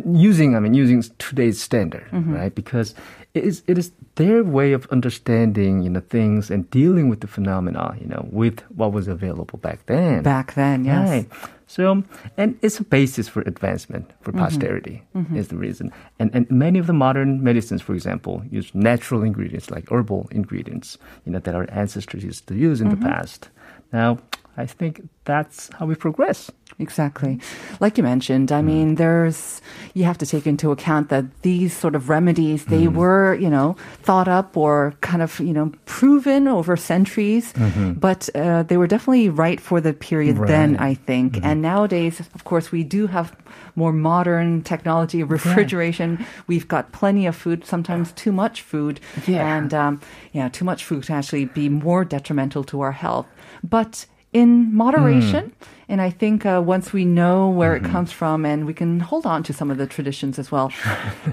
using, 0.06 0.54
I 0.56 0.60
mean, 0.60 0.74
using 0.74 1.02
today's 1.18 1.60
standard, 1.60 2.06
right? 2.12 2.54
Because 2.54 2.94
it 3.34 3.44
is, 3.44 3.62
it 3.66 3.78
is 3.78 3.92
their 4.16 4.44
way 4.44 4.72
of 4.72 4.86
understanding, 4.90 5.82
you 5.82 5.90
know, 5.90 6.00
things 6.00 6.50
and 6.50 6.68
dealing 6.70 7.08
with 7.08 7.20
the 7.20 7.26
phenomena, 7.26 7.94
you 8.00 8.06
know, 8.06 8.26
with 8.30 8.60
what 8.76 8.92
was 8.92 9.08
available 9.08 9.58
back 9.58 9.86
then. 9.86 10.22
back 10.22 10.54
then, 10.54 10.84
yes. 10.84 11.08
Right. 11.08 11.28
So, 11.66 12.04
and 12.36 12.58
it's 12.60 12.78
a 12.78 12.84
basis 12.84 13.28
for 13.28 13.40
advancement 13.42 14.10
for 14.20 14.32
Mm-hmm. 14.32 14.40
posterity 14.44 15.02
is 15.34 15.48
the 15.48 15.56
reason. 15.56 15.90
And 16.18 16.30
and 16.34 16.44
many 16.50 16.78
of 16.78 16.86
the 16.86 16.92
modern 16.92 17.42
medicines, 17.42 17.80
for 17.80 17.94
example, 17.94 18.42
use 18.50 18.74
natural 18.74 19.22
ingredients 19.22 19.70
like 19.70 19.90
herbal 19.90 20.28
ingredients, 20.30 20.98
you 21.24 21.32
know, 21.32 21.38
that 21.40 21.54
our 21.54 21.66
ancestors 21.70 22.22
used 22.24 22.46
to 22.48 22.54
use 22.54 22.80
in 22.82 22.88
Mm-hmm. 22.88 23.02
the 23.02 23.08
past. 23.08 23.48
Now, 23.92 24.18
I 24.56 24.66
think 24.66 25.08
that's 25.24 25.70
how 25.78 25.86
we 25.86 25.94
progress. 25.94 26.50
Exactly. 26.78 27.38
Like 27.80 27.96
you 27.96 28.02
mentioned, 28.02 28.50
I 28.50 28.62
mean, 28.62 28.96
there's, 28.96 29.60
you 29.94 30.04
have 30.04 30.18
to 30.18 30.26
take 30.26 30.46
into 30.46 30.70
account 30.70 31.10
that 31.10 31.42
these 31.42 31.76
sort 31.76 31.94
of 31.94 32.08
remedies, 32.08 32.64
they 32.64 32.88
were, 32.88 33.34
you 33.34 33.48
know, 33.48 33.76
thought 34.02 34.26
up 34.26 34.56
or 34.56 34.94
kind 35.00 35.22
of, 35.22 35.38
you 35.38 35.52
know, 35.52 35.72
proven 35.84 36.48
over 36.48 36.76
centuries, 36.76 37.52
but 37.96 38.28
uh, 38.34 38.62
they 38.64 38.76
were 38.76 38.86
definitely 38.86 39.28
right 39.28 39.60
for 39.60 39.80
the 39.80 39.92
period 39.92 40.36
then, 40.46 40.76
I 40.78 40.94
think. 40.94 41.38
And 41.42 41.62
nowadays, 41.62 42.20
of 42.20 42.44
course, 42.44 42.72
we 42.72 42.82
do 42.82 43.06
have 43.06 43.36
more 43.76 43.92
modern 43.92 44.62
technology, 44.62 45.22
refrigeration. 45.22 46.24
We've 46.46 46.66
got 46.66 46.92
plenty 46.92 47.26
of 47.26 47.36
food, 47.36 47.64
sometimes 47.64 48.12
too 48.12 48.32
much 48.32 48.62
food. 48.62 48.98
Yeah. 49.26 49.56
And, 49.56 49.74
um, 49.74 50.00
yeah, 50.32 50.48
too 50.48 50.64
much 50.64 50.84
food 50.84 51.06
can 51.06 51.16
actually 51.16 51.44
be 51.44 51.68
more 51.68 52.04
detrimental 52.04 52.64
to 52.64 52.80
our 52.80 52.92
health. 52.92 53.26
But 53.62 54.06
in 54.32 54.74
moderation, 54.74 55.44
hmm. 55.46 55.64
And 55.88 56.00
I 56.00 56.10
think 56.10 56.46
uh, 56.46 56.62
once 56.64 56.92
we 56.92 57.04
know 57.04 57.48
where 57.48 57.74
it 57.76 57.82
mm-hmm. 57.82 57.92
comes 57.92 58.12
from 58.12 58.44
and 58.44 58.66
we 58.66 58.74
can 58.74 59.00
hold 59.00 59.26
on 59.26 59.42
to 59.44 59.52
some 59.52 59.70
of 59.70 59.78
the 59.78 59.86
traditions 59.86 60.38
as 60.38 60.50
well. 60.50 60.72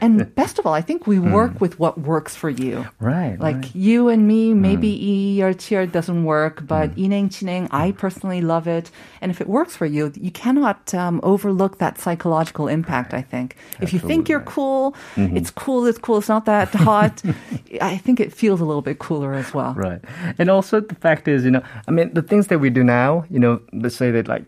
and 0.02 0.34
best 0.42 0.60
of 0.60 0.66
all, 0.66 0.74
I 0.74 0.82
think 0.82 1.08
we 1.08 1.18
hmm. 1.18 1.32
work 1.32 1.62
with 1.62 1.80
what 1.80 2.00
works 2.00 2.36
for 2.36 2.50
you. 2.50 2.88
Right. 3.00 3.40
Like 3.40 3.56
right. 3.56 3.76
you 3.76 4.10
and 4.10 4.28
me, 4.28 4.52
hmm. 4.52 4.62
maybe 4.62 5.38
ERTR 5.40 5.92
doesn't 5.92 6.24
work, 6.24 6.60
hmm. 6.60 6.66
but 6.66 6.96
ineng 6.96 7.30
chineng, 7.30 7.68
I 7.72 7.92
personally 7.92 8.42
love 8.42 8.68
it. 8.68 8.92
And 9.22 9.32
if 9.32 9.42
it 9.42 9.48
works 9.48 9.76
for 9.76 9.86
you, 9.86 10.12
you 10.16 10.32
cannot 10.32 10.94
um, 10.94 11.20
overlook 11.24 11.78
that 11.80 12.00
psychological 12.00 12.68
impact, 12.68 13.14
I 13.14 13.22
think. 13.22 13.56
If 13.82 13.94
you 13.94 14.00
think 14.00 14.30
you're 14.30 14.42
cool, 14.42 14.96
mm-hmm. 15.16 15.38
it's 15.38 15.52
cool, 15.52 15.86
it's 15.86 15.98
cool, 15.98 16.18
it's 16.18 16.30
not 16.30 16.46
that 16.46 16.70
hot, 16.70 17.22
I 17.82 17.98
think 17.98 18.20
it 18.20 18.34
feels 18.34 18.62
a 18.62 18.66
little 18.66 18.82
bit 18.82 19.00
cooler 19.00 19.34
as 19.34 19.54
well. 19.54 19.74
Right. 19.74 20.02
And 20.38 20.50
also 20.50 20.80
the 20.80 20.96
fact 20.96 21.28
is, 21.28 21.46
you 21.46 21.52
know, 21.52 21.64
I 21.88 21.92
mean, 21.92 22.14
the 22.14 22.22
things 22.22 22.48
that 22.48 22.60
we 22.60 22.70
do 22.70 22.84
now, 22.84 23.26
you 23.30 23.40
know, 23.40 23.62
let's 23.74 23.96
say 23.96 24.12
that 24.12 24.28
like 24.28 24.44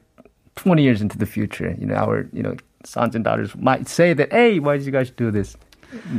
20 0.55 0.83
years 0.83 1.01
into 1.01 1.17
the 1.17 1.25
future, 1.25 1.75
you 1.79 1.85
know, 1.85 1.95
our, 1.95 2.27
you 2.33 2.43
know, 2.43 2.55
sons 2.83 3.15
and 3.15 3.23
daughters 3.23 3.55
might 3.55 3.87
say 3.87 4.13
that, 4.13 4.31
hey, 4.31 4.59
why 4.59 4.77
did 4.77 4.85
you 4.85 4.91
guys 4.91 5.09
do 5.11 5.31
this? 5.31 5.55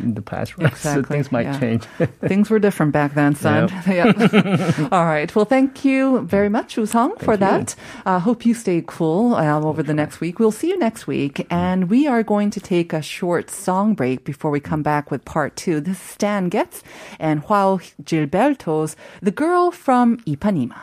in 0.02 0.14
the 0.14 0.22
past, 0.22 0.58
right? 0.58 0.70
Exactly, 0.70 1.02
So 1.02 1.08
things 1.08 1.32
might 1.32 1.46
yeah. 1.46 1.58
change. 1.60 1.84
Things 2.20 2.50
were 2.50 2.58
different 2.58 2.92
back 2.92 3.14
then, 3.14 3.34
son. 3.34 3.68
Yeah. 3.86 4.88
All 4.92 5.04
right. 5.04 5.34
Well, 5.34 5.44
thank 5.44 5.84
you 5.84 6.20
very 6.22 6.48
much, 6.48 6.76
Woo-sung, 6.76 7.16
for 7.16 7.32
you. 7.32 7.38
that. 7.38 7.74
Uh, 8.04 8.18
hope 8.18 8.44
you 8.44 8.54
stay 8.54 8.82
cool 8.86 9.34
uh, 9.34 9.60
over 9.60 9.82
the 9.82 9.94
next 9.94 10.20
week. 10.20 10.38
We'll 10.38 10.52
see 10.52 10.68
you 10.68 10.78
next 10.78 11.06
week. 11.06 11.46
And 11.50 11.88
we 11.88 12.06
are 12.06 12.22
going 12.22 12.50
to 12.50 12.60
take 12.60 12.92
a 12.92 13.02
short 13.02 13.50
song 13.50 13.94
break 13.94 14.24
before 14.24 14.50
we 14.50 14.60
come 14.60 14.82
back 14.82 15.10
with 15.10 15.24
part 15.24 15.56
two. 15.56 15.80
This 15.80 15.96
is 15.96 16.02
Stan 16.02 16.48
Getz 16.48 16.82
and 17.18 17.42
Joao 17.42 17.78
Gilberto's 18.02 18.96
The 19.20 19.30
Girl 19.30 19.70
from 19.70 20.18
Ipanema. 20.18 20.80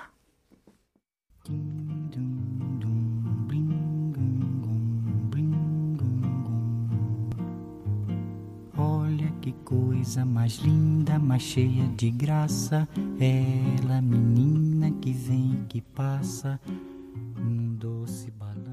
Olha 8.80 9.30
que 9.42 9.52
coisa 9.66 10.24
mais 10.24 10.56
linda, 10.60 11.20
mais 11.20 11.42
cheia 11.42 11.86
de 11.98 12.10
graça. 12.10 12.88
Ela, 13.20 14.02
menina 14.02 14.90
que 15.02 15.12
vem 15.12 15.66
que 15.68 15.82
passa, 15.82 16.58
um 17.38 17.76
doce 17.76 18.32
balão. 18.32 18.69